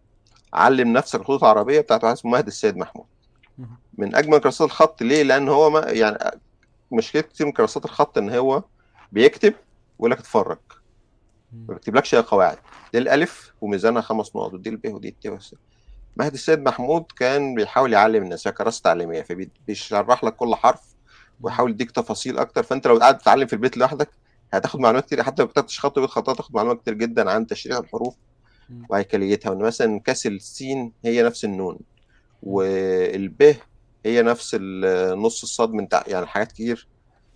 [0.54, 3.06] علم نفسك الخطوط العربية بتاعت واحد اسمه مهدي السيد محمود.
[3.98, 5.02] من أجمل كراسات الخط.
[5.02, 6.40] ليه؟ لأن هو ما يعني
[6.92, 8.62] مشكلة كتير من كراسات الخط إن هو
[9.12, 9.54] بيكتب
[9.98, 10.58] ويقول لك اتفرج.
[11.52, 11.74] ما.
[11.74, 12.58] بيكتبلكش قواعد.
[12.92, 15.54] دي الألف وميزانها خمس نقط ودي الب ودي الت
[16.16, 20.80] مهدي السيد محمود كان بيحاول يعلم الناس هي كراسة تعليمية فبيشرح لك كل حرف.
[21.40, 24.08] ويحاول يديك تفاصيل أكتر فأنت لو قاعد تتعلم في البيت لوحدك
[24.52, 27.76] هتاخد معلومات كتير حتى لو كتبتش خط وبيت خطات هتاخد معلومات كتير جدا عن تشريح
[27.78, 28.14] الحروف.
[28.88, 31.78] وهيكليتها وإن مثلا كسر السين هي نفس النون.
[32.42, 33.56] والب
[34.06, 34.54] هي نفس
[35.16, 36.88] نص الصاد من تحت يعني حاجات كتير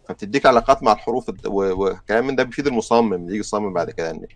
[0.09, 4.27] فبتديك علاقات مع الحروف وكلام من ده بيفيد المصمم اللي يجي يصمم بعد كده ان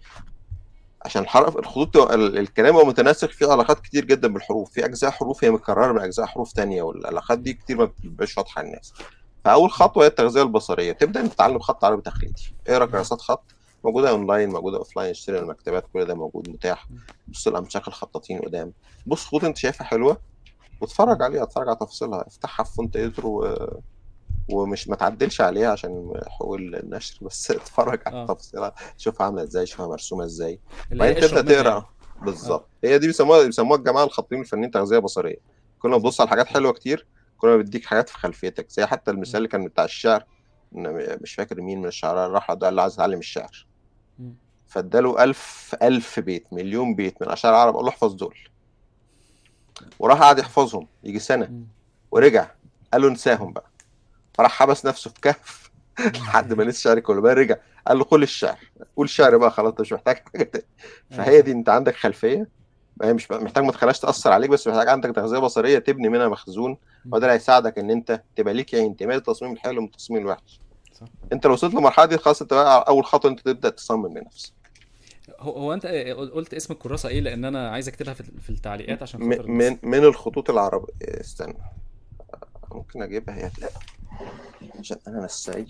[1.05, 5.51] عشان الحرف الخطوط الكلام هو متناسق فيه علاقات كتير جدا بالحروف في أجزاء حروف هي
[5.51, 8.93] متكررة من أجزاء حروف تانية والعلاقات دي كتير ما بتبقاش واضحة للناس
[9.45, 12.91] فأول خطوة هي التغذية البصرية تبدأ تتعلم خط عربي تقليدي اقرا مم.
[12.93, 13.45] كراسات خط
[13.85, 16.89] موجودة أونلاين موجودة offline اشتري من المكتبات كل ده موجود متاح.
[17.29, 18.73] بص الامشاق الخطاطين قدام
[19.07, 20.17] بص خطوط أنت شايفها حلوة
[20.81, 21.23] واتفرج.
[21.23, 23.57] عليها اتفرج على تفاصيلها افتحها في font editor و...
[24.53, 28.27] ومش ما تعدلش عليها عشان حقوق النشر بس اتفرج على آه.
[28.27, 30.61] تفاصيلها شوفها عاملة إزاي شوفها مرسومة إزاي.
[30.93, 31.89] اللي هي وبعدين تبدا تقرأ.
[32.23, 32.69] بالظبط.
[32.85, 35.37] هي دي بيسموها بيسموها الجماعة الخطاطين الفنيين تغذية بصرية.
[35.85, 37.07] ما تبص على حاجات حلوة كتير
[37.39, 38.71] كل ما بيديك حاجات في خلفيتك.
[38.71, 39.37] زي حتى المثال.
[39.37, 40.25] اللي كان بتاع الشعر.
[40.73, 43.67] مش فاكر مين من الشعراء راح ده قال له عايز أتعلم الشعر.
[44.67, 47.75] فاداله ألف ألف بيت مليون بيت من أشعار العرب.
[47.77, 48.39] قال له احفظ دول
[49.99, 50.89] وراح قعد يحفظهم.
[51.05, 51.63] يجي سنة.
[52.11, 52.51] ورجع.
[52.93, 53.71] قال له انساهم بقى
[54.35, 55.71] فراح حبس نفسه في كهف
[56.15, 57.57] لحد ما نسي كله بقى رجع
[57.87, 58.59] قال له قول الشعر
[58.97, 60.65] قول شعر بقى خلاص أنت مش محتاج حاجة تاني
[61.13, 62.49] أيوه فهي دي أنت عندك خلفية؟
[63.03, 66.77] هي مش محتاج ما تخليهاش تأثر عليك بس محتاج عندك تغذية بصرية تبني منها مخزون.
[67.07, 70.61] وده اللي هيساعدك إن أنت تبقى ليك عين تميز التصميم الحلو من التصميم الوحش.
[70.93, 71.07] صح.
[71.33, 74.53] أنت لو وصلت للمرحلة دي خلاص أنت بقى أول خطوة أنت تبدأ تصمم لنفسك.
[75.41, 75.87] هو هو أنت
[76.35, 80.93] قلت اسم الكراسة إيه؟ لأن أنا عايز أكتبها في التعليقات عشان من من الخطوط العربية
[81.03, 81.59] استنى.
[82.73, 83.81] ممكن أجيبها هي هتلاقيها
[84.79, 85.67] عشان أنا نساي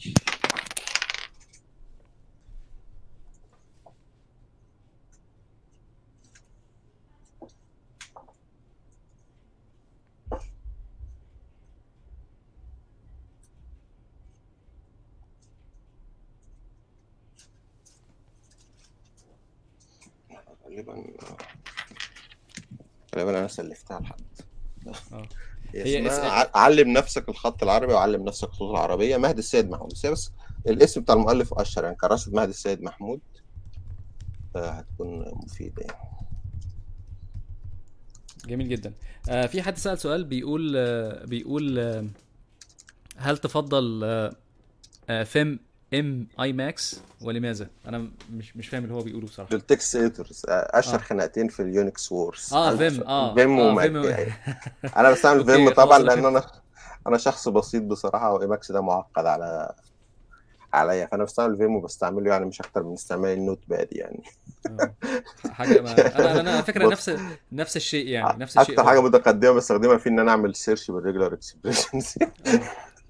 [20.64, 21.04] غالبا
[23.16, 24.20] غالبا أنا سلفتها لحد.
[25.12, 25.28] آه.
[25.74, 26.12] هي هي اس...
[26.12, 29.16] اسمها علم نفسك الخط العربي وعلم نفسك الخطوط العربية.
[29.16, 29.92] مهدي السيد محمود.
[30.12, 30.32] بس
[30.68, 31.96] الاسم بتاع المؤلف أشهر يعني.
[31.96, 33.20] كراسة مهدي السيد محمود.
[34.56, 36.12] آه، هتكون مفيدة يعني.
[38.46, 38.92] جميل جدا.
[39.30, 42.06] آه في حد سأل سؤال بيقول آه بيقول آه
[43.16, 44.32] هل تفضل آه
[45.10, 45.58] آه فيم
[45.94, 50.94] vim أو Emacs ولماذا؟ أنا مش مش فاهم اللي هو بيقوله ال text editors أشهر
[51.00, 51.02] آه.
[51.02, 52.48] خناقتين في ال Unix wars.
[52.54, 53.02] آه Vim.
[53.02, 53.34] آه.
[53.34, 53.86] Vim آه و Emacs.
[53.86, 54.32] Vim يعني
[54.96, 56.42] أنا بستعمل Vim طبعا لأن أنا
[57.06, 59.74] أنا شخص بسيط بصراحة و Emacs ده معقد عليا
[60.74, 61.06] عليا.
[61.06, 64.22] فأنا بستعمل Vim وبستعمله يعني مش أكتر من استعمال ال Notepad يعني.
[64.66, 64.94] آه
[65.50, 67.16] حاجة ما أنا أنا على فكرة نفس
[67.52, 68.74] نفس الشيء يعني نفس الشيء.
[68.74, 72.14] أكتر حاجة متقدمة بستخدمها في إن أنا أعمل search بال regular expressions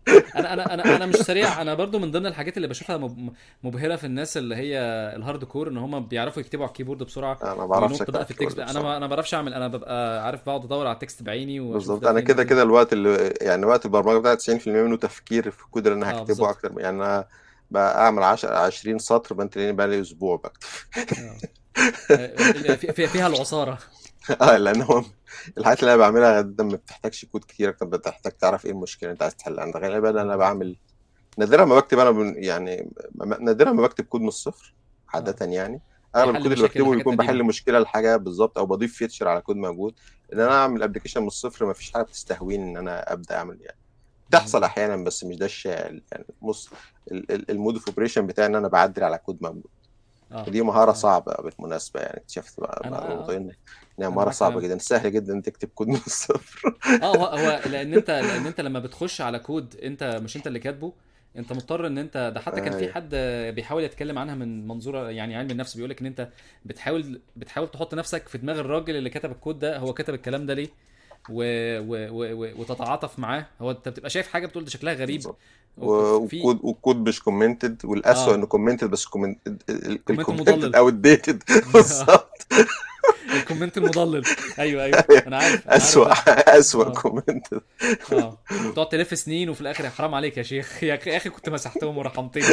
[0.08, 1.62] أنا أنا أنا أنا مش سريع.
[1.62, 3.32] أنا برضو من ضمن الحاجات اللي بشوفها مب-
[3.62, 4.78] مبهرة في الناس اللي هي
[5.16, 8.24] ال hardcore ان هم بيعرفوا يكتبوا على ال keyboard بسرعة أنا ما بعرفش اكتب بقى
[8.24, 8.58] في ال text.
[8.58, 9.54] أنا ما أنا ما بعرفش أعمل.
[9.54, 12.06] أنا ببقى عارف بقعد أدور على ال text بعيني بالظبط.
[12.06, 15.96] أنا كده كده الوقت اللي يعني وقت البرمجة بتاعي 90% منه تفكير في الكود اللي
[15.98, 16.48] أنا آه هكتبه بالظبط.
[16.48, 17.26] أكتر يعني أنا
[17.70, 19.34] بعمل 10 20 سطر
[19.76, 20.68] بقى لي أسبوع بكتب.
[22.10, 23.78] آه، في- فيها العصارة.
[24.40, 25.04] آه لأن هو
[25.58, 29.12] الحاجات اللي أنا بعملها غالبا ما بتحتاجش كود كتير أكتر بتحتاج تعرف إيه المشكلة اللي
[29.12, 29.64] أنت عايز تحلها.
[29.64, 30.76] أنا غالبا أنا بعمل
[31.38, 32.34] نادرا ما بكتب أنا بن...
[32.36, 32.90] يعني
[33.40, 34.74] نادرا ما بكتب كود من الصفر
[35.08, 35.80] عاده آه يعني
[36.16, 39.94] أغلب الكود اللي بكتبه بيكون بحل مشكلة لحاجة بالظبط أو بضيف feature على كود موجود.
[40.32, 43.78] إن أنا أعمل application من الصفر ما فيش حاجة بتستهويني إن أنا أبدأ أعمل يعني.
[44.28, 45.98] بتحصل أحيانا بس مش ده الشائع.
[46.12, 46.24] يعني
[47.50, 49.70] ال mode of operation بتاعي إن أنا بعدل على كود موجود.
[50.32, 50.44] آه.
[50.48, 53.14] ودي مهارة صعبة بالمناسبة يعني اكتشفت بقى أنا بعد آه.
[53.16, 53.52] موضوعين
[53.98, 56.78] إنها مهارة صعبة جدا سهل جدا تكتب كود من الصفر.
[57.02, 60.58] آه هو هو لأن أنت لأن أنت لما بتخش على كود أنت مش أنت اللي
[60.58, 60.92] كاتبه
[61.36, 62.92] أنت مضطر إن أنت ده حتى كان في أيوه.
[62.92, 63.14] حد
[63.54, 66.28] بيحاول يتكلم عنها من منظور يعني علم النفس بيقول لك إن أنت
[66.64, 70.54] بتحاول بتحاول تحط نفسك في دماغ الراجل اللي كتب الكود ده هو كتب الكلام ده
[70.54, 70.68] ليه؟
[71.30, 71.42] و...
[71.80, 72.08] و...
[72.10, 72.60] و...
[72.60, 73.46] وتتعاطف معاه.
[73.60, 75.22] هو انت بتبقى شايف حاجة بتقول ده شكلها غريب.
[75.76, 79.38] وال code وال code مش commented والاسوء إنه آه commented بس comment
[80.10, 81.42] ال comment outdated
[81.74, 82.46] بالظبط.
[83.34, 84.22] ال comment المضلل.
[84.58, 85.04] أيوه أيوه.
[85.08, 85.68] أنا عارف أنا عارف.
[85.68, 86.92] اسوء اسوء آه.
[86.92, 87.60] commented
[88.12, 88.38] آه.
[88.74, 90.84] تقعد تلف سنين وفي الآخر حرام عليك يا شيخ.
[90.84, 92.44] يا أخي يا كنت مسحتهم ورحمتني.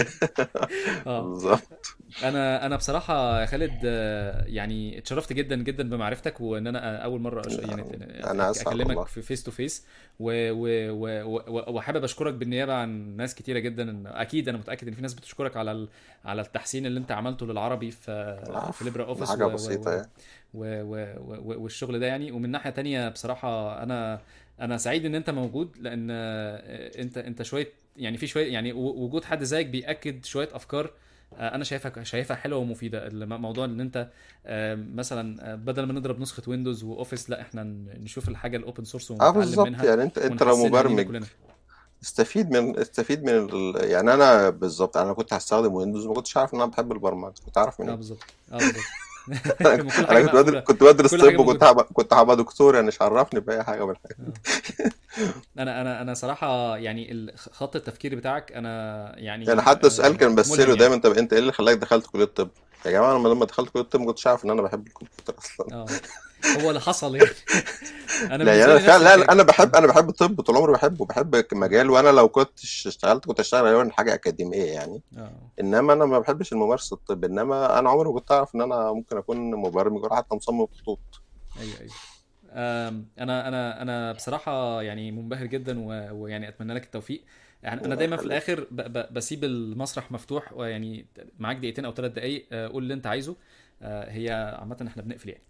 [1.07, 1.21] آه.
[1.21, 1.95] بالظبط.
[2.23, 7.43] أنا أنا بصراحة يا خالد آه، يعني اتشرفت جدا جدا بمعرفتك وإن أنا أول مرة.
[7.49, 7.83] يعني
[8.31, 9.85] أنا أكلمك في face to face
[10.19, 14.03] وحابب أشكرك بالنيابة عن ناس كتيرة جدا.
[14.05, 15.87] أكيد أنا متأكد إن في ناس بتشكرك على.
[16.25, 18.39] على التحسين اللي أنت عملته للعربي في
[18.73, 19.45] في LibreOffice حاجة.
[19.45, 19.91] بسيطة.
[19.91, 20.09] يعني.
[20.53, 20.81] و...
[20.83, 21.15] و...
[21.19, 21.63] و...
[21.63, 22.31] والشغل ده يعني.
[22.31, 24.21] ومن ناحية تانية بصراحة أنا
[24.61, 29.23] أنا سعيد إن أنت موجود لأن آه، أنت أنت شوية يعني في شوية يعني وجود
[29.23, 30.91] حد زيك بيأكد شوية أفكار
[31.37, 33.09] آه، أنا شايفها شايفها حلوة ومفيدة.
[33.25, 34.09] موضوع إن أنت
[34.45, 37.63] آه، مثلا بدل ما نضرب نسخة Windows و Office لا إحنا
[37.99, 39.67] نشوف الحاجة ال open source آه ونتعلم بالظبط.
[39.67, 41.23] منها يعني أنت أنت لو لينا مبرمج
[42.03, 43.75] استفيد من استفيد من ال...
[43.89, 47.57] يعني أنا بالظبط أنا كنت هستخدم ويندوز ما كنتش عارف إن أنا بحب البرمجة كنت
[47.57, 48.23] عارف آه منين بالظبط.
[48.51, 48.75] آه بالظبط.
[49.61, 53.63] أنا كنت بدرس كنت بدرس طب وكنت هبقى كنت هبقى دكتور يعني مش عرفني بأي
[53.63, 54.17] حاجة من الحاجات
[55.59, 60.35] أنا أنا أنا صراحة يعني خط التفكير بتاعك أنا يعني يعني حتى سؤال آه، كان
[60.35, 60.75] بسأله يعني.
[60.75, 62.49] دايما طب أنت إيه اللي خلاك دخلت كلية الطب
[62.85, 65.75] يا جماعة أنا لما دخلت كلية الطب ما كنتش عارف إن أنا بحب الكمبيوتر أصلا.
[65.75, 65.85] آه.
[66.45, 67.29] هو اللي حصل يعني.
[68.21, 71.89] أنا لا يعني لا الحاجة أنا بحب أنا بحب الطب طول عمري بحبه بحب المجال
[71.89, 75.01] وأنا لو كنت اشتغلت كنت اشتغل غالبا حاجة أكاديمية يعني.
[75.17, 75.31] آه.
[75.59, 79.17] إنما أنا ما بحبش الممارسة الطب إنما أنا عمري ما كنت أعرف إن أنا ممكن
[79.17, 80.99] أكون مبرمج ولا حتى مصمم خطوط.
[81.59, 81.93] أيوه أيوه.
[83.19, 87.23] أنا أنا أنا بصراحة يعني منبهر جدا ويعني أتمنى لك التوفيق.
[87.63, 91.05] يعني أنا دايما في الآخر ب ب بسيب المسرح مفتوح ويعني
[91.39, 93.35] معاك دقيقتين أو ثلاث دقائق آه، قول اللي أنت عايزه.
[93.81, 95.43] آه، هي عامة إحنا بنقفل يعني.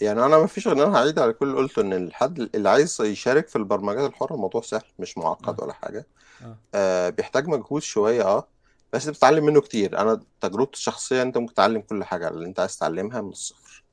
[0.00, 2.68] يعني أنا ما فيش غير إن أنا هعيد على كل اللي قلته إن الحد اللي
[2.68, 5.64] عايز يشارك في البرمجات الحره الموضوع سهل مش معقد آه.
[5.64, 6.06] ولا حاجة.
[6.42, 6.56] آه.
[6.74, 8.48] آه بيحتاج مجهود شوية آه
[8.92, 9.98] بس بتتعلم منه كتير.
[9.98, 13.84] أنا تجربتي الشخصية أنت ممكن تتعلم كل حاجة اللي أنت عايز تتعلمها من الصفر.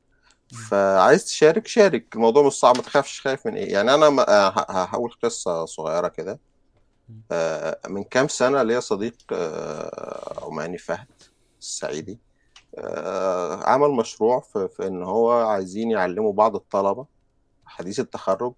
[0.70, 2.16] فعايز تشارك شارك.
[2.16, 3.74] الموضوع مش صعب ما تخافش خايف من إيه.
[3.74, 6.40] يعني أنا آه، هقول قصة صغيرة كده.
[7.32, 11.08] آه، من كام سنة ليا صديق آه، عماني فهد
[11.62, 12.12] السعيدي.
[12.12, 12.35] آه،
[13.64, 17.06] عمل مشروع في, في إن هو عايزين يعلموا بعض الطلبة
[17.66, 18.54] حديث التخرج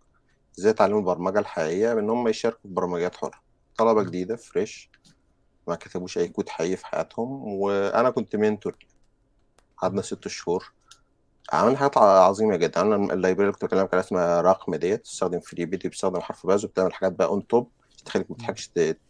[0.60, 3.42] إزاي يتعلموا البرمجة الحقيقية بإن هم يشاركوا في برمجيات حرة.
[3.78, 4.04] طلبة.
[4.04, 4.90] جديدة fresh
[5.68, 8.78] ما كتبوش أي كود حقيقي في حياتهم وأنا كنت mentor
[9.78, 10.02] قعدنا.
[10.02, 10.72] ست شهور.
[11.54, 12.80] عملنا حاجات عظيمة جدا.
[12.80, 16.94] عملنا ال library اللي كنت بكلمك عليها اسمها Raqm ديت بتستخدم FriBidi بتستخدم HarfBuzz وبتعمل
[16.94, 17.70] حاجات بقى on top
[18.06, 18.38] تخليك ما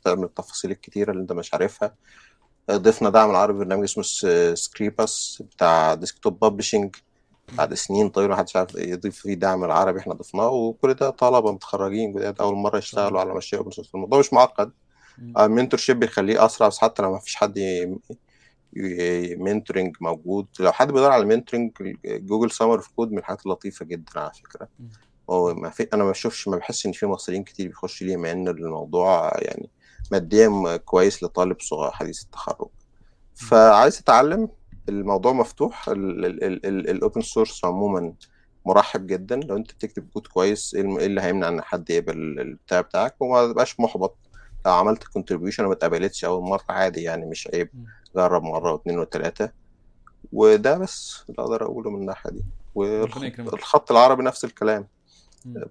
[0.04, 1.96] تعمل التفاصيل الكتيرة اللي أنت مش عارفها.
[2.72, 4.04] ضفنا دعم العربي برنامج اسمه
[4.56, 6.96] Scribus بتاع desktop publishing.
[7.54, 12.14] بعد سنين طويلة محدش عارف يضيف فيه دعم العربي إحنا ضفناه وكل ده طلبة متخرجين
[12.14, 14.72] جداد أول مرة يشتغلوا على مشاريع open source الموضوع مش معقد.
[15.40, 17.60] ال mentorship بيخليه أسرع بس حتى لو ما فيش حد
[19.38, 21.72] mentoring موجود لو حد بيدور على mentoring
[22.06, 24.68] Google Summer of Code من الحاجات اللطيفة جدا على فكرة.
[25.30, 28.32] هو ما في أنا ما بشوفش ما بحس إن في مصريين كتير بيخش ليه مع
[28.32, 29.70] إن الموضوع يعني
[30.12, 32.68] ماديا كويس لطالب صغير حديث التخرج.
[33.36, 34.50] فعايز تتعلم
[34.90, 38.14] الموضوع مفتوح ال open source عموما
[38.66, 39.36] مرحب جدا.
[39.36, 43.48] لو أنت بتكتب كود كويس إيه إيه اللي هيمنع إن حد يقبل البتاع بتاعك؟ وما
[43.52, 44.16] تبقاش محبط.
[44.66, 47.70] لو عملت contribution وما اتقبلتش أول مرة عادي يعني مش عيب.
[48.16, 49.52] جرب مرة واثنين وثلاثه
[50.34, 52.44] وده بس اللي أقدر أقوله من الناحية دي.
[52.76, 54.88] والخط العربي نفس الكلام.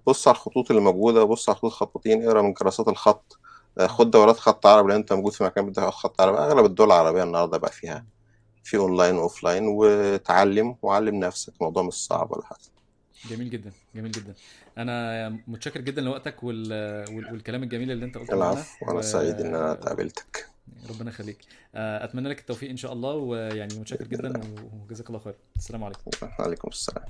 [0.07, 3.39] بص على الخطوط اللي موجودة بص على خطوط خطاطين اقرأ من كراسات الخط.
[3.85, 6.37] خد دورات خط عربي لو أنت موجود في مكان بتاخد خط عربي.
[6.37, 8.05] أغلب الدول العربية النهارده بقى فيها
[8.63, 11.53] في online و offline وتعلم وعلم نفسك.
[11.59, 12.59] الموضوع مش صعب ولا حاجة.
[13.29, 14.33] جميل جدا جميل جدا.
[14.77, 16.71] أنا متشكر جدا لوقتك وال...
[17.15, 17.31] وال...
[17.31, 20.49] والكلام الجميل اللي أنت قلته العفو وأنا سعيد إن أنا قابلتك
[20.89, 21.37] ربنا يخليك.
[21.75, 24.41] آه، أتمنى لك التوفيق إن شاء الله ويعني متشكر جدا
[24.83, 25.35] وجزاك الله خير.
[25.57, 26.11] السلام عليكم.
[26.39, 27.05] عليكم السلام.